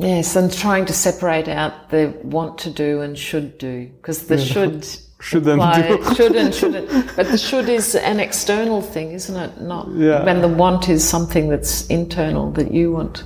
Yes, 0.00 0.36
and 0.36 0.52
trying 0.52 0.86
to 0.86 0.92
separate 0.92 1.48
out 1.48 1.90
the 1.90 2.16
want 2.22 2.58
to 2.58 2.70
do 2.70 3.00
and 3.00 3.18
should 3.18 3.58
do 3.58 3.90
because 3.96 4.28
the 4.28 4.36
yeah. 4.36 4.44
should 4.52 4.98
shouldn't 5.20 5.74
do. 5.74 6.04
should 6.14 6.36
and 6.36 6.54
shouldn't, 6.54 6.88
but 7.16 7.26
the 7.26 7.38
should 7.38 7.68
is 7.68 7.96
an 7.96 8.20
external 8.20 8.80
thing, 8.80 9.12
isn't 9.12 9.36
it? 9.36 9.60
Not 9.60 9.88
yeah. 9.94 10.24
when 10.24 10.40
the 10.40 10.48
want 10.48 10.88
is 10.88 11.06
something 11.06 11.48
that's 11.48 11.86
internal 11.88 12.52
that 12.52 12.72
you 12.72 12.92
want, 12.92 13.24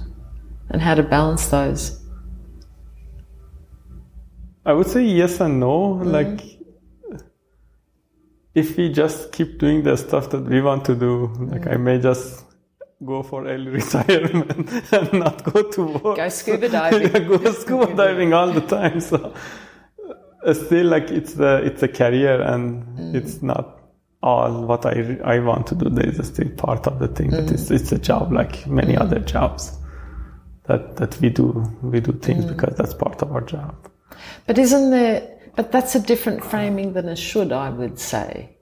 and 0.71 0.81
how 0.81 0.95
to 0.95 1.03
balance 1.03 1.49
those. 1.49 2.02
I 4.65 4.73
would 4.73 4.87
say 4.87 5.03
yes 5.03 5.41
and 5.41 5.59
no. 5.61 5.95
Mm-hmm. 5.95 6.11
Like, 6.11 6.59
if 8.55 8.77
we 8.77 8.91
just 8.91 9.33
keep 9.33 9.59
doing 9.59 9.83
the 9.83 9.97
stuff 9.97 10.31
that 10.31 10.45
we 10.45 10.61
want 10.61 10.85
to 10.87 10.95
do, 10.95 11.27
like 11.27 11.63
mm-hmm. 11.63 11.71
I 11.71 11.77
may 11.77 11.99
just 11.99 12.45
go 13.05 13.23
for 13.23 13.47
early 13.47 13.71
retirement 13.81 14.71
and 14.93 15.13
not 15.13 15.43
go 15.45 15.63
to 15.63 15.85
work. 15.85 16.17
Go 16.17 16.29
scuba 16.29 16.69
diving. 16.81 17.03
yeah, 17.03 17.19
go 17.19 17.53
scuba 17.53 17.95
diving 17.95 18.33
all 18.33 18.53
the 18.53 18.61
time. 18.61 19.01
So 19.01 19.35
uh, 20.45 20.55
still, 20.55 20.87
like 20.87 21.11
it's 21.11 21.35
the 21.35 21.63
it's 21.65 21.83
a 21.83 21.89
career 21.89 22.41
and 22.43 22.85
mm. 22.85 23.15
it's 23.15 23.43
not 23.43 23.81
all 24.23 24.67
what 24.67 24.87
I 24.87 25.19
I 25.25 25.39
want 25.41 25.67
to 25.69 25.75
do. 25.75 25.89
There 25.91 26.09
is 26.09 26.25
still 26.27 26.51
part 26.51 26.87
of 26.87 26.99
the 26.99 27.09
thing 27.09 27.31
mm. 27.31 27.47
that 27.47 27.51
it's 27.51 27.71
it's 27.71 27.93
a 27.93 27.99
job 27.99 28.33
like 28.33 28.67
many 28.67 28.95
mm. 28.95 29.01
other 29.01 29.19
jobs 29.19 29.77
that 30.67 30.97
that 30.97 31.21
we 31.21 31.31
do 31.31 31.65
we 31.83 32.01
do 32.01 32.13
things 32.13 32.45
mm. 32.45 32.49
because 32.49 32.77
that's 32.77 32.95
part 32.95 33.23
of 33.23 33.33
our 33.33 33.41
job. 33.41 33.89
But 34.47 34.59
isn't 34.59 34.91
there, 34.91 35.29
but 35.57 35.73
that's 35.73 35.95
a 35.95 36.01
different 36.01 36.45
framing 36.45 36.93
than 36.95 37.09
a 37.09 37.17
should, 37.17 37.53
I 37.53 37.71
would 37.71 37.99
say. 37.99 38.57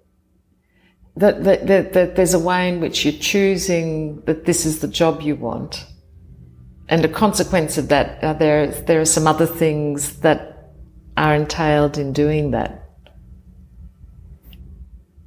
That, 1.17 1.45
that, 1.45 1.67
that, 1.67 1.93
that 1.93 2.17
there's 2.17 2.35
a 2.35 2.39
way 2.39 2.69
in 2.69 2.81
which 2.81 3.05
you're 3.05 3.21
choosing 3.21 4.23
that 4.23 4.45
this 4.45 4.65
is 4.65 4.81
the 4.81 4.89
job 4.89 5.23
you 5.23 5.37
want. 5.37 5.87
and 6.91 7.05
a 7.05 7.09
consequence 7.09 7.79
of 7.79 7.89
that, 7.89 8.21
there 8.41 8.67
there 8.67 9.01
are 9.01 9.05
some 9.07 9.27
other 9.29 9.47
things 9.47 10.19
that 10.21 10.73
are 11.17 11.35
entailed 11.35 11.97
in 11.97 12.13
doing 12.13 12.51
that. 12.51 12.91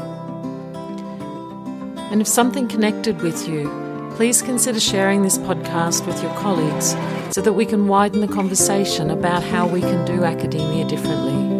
And 2.10 2.22
if 2.22 2.26
something 2.26 2.68
connected 2.68 3.20
with 3.20 3.46
you, 3.46 3.68
please 4.16 4.40
consider 4.40 4.80
sharing 4.80 5.20
this 5.20 5.36
podcast 5.36 6.06
with 6.06 6.22
your 6.22 6.32
colleagues 6.36 6.96
so 7.34 7.42
that 7.42 7.52
we 7.52 7.66
can 7.66 7.86
widen 7.86 8.22
the 8.22 8.28
conversation 8.28 9.10
about 9.10 9.42
how 9.42 9.66
we 9.66 9.82
can 9.82 10.06
do 10.06 10.24
academia 10.24 10.86
differently. 10.86 11.50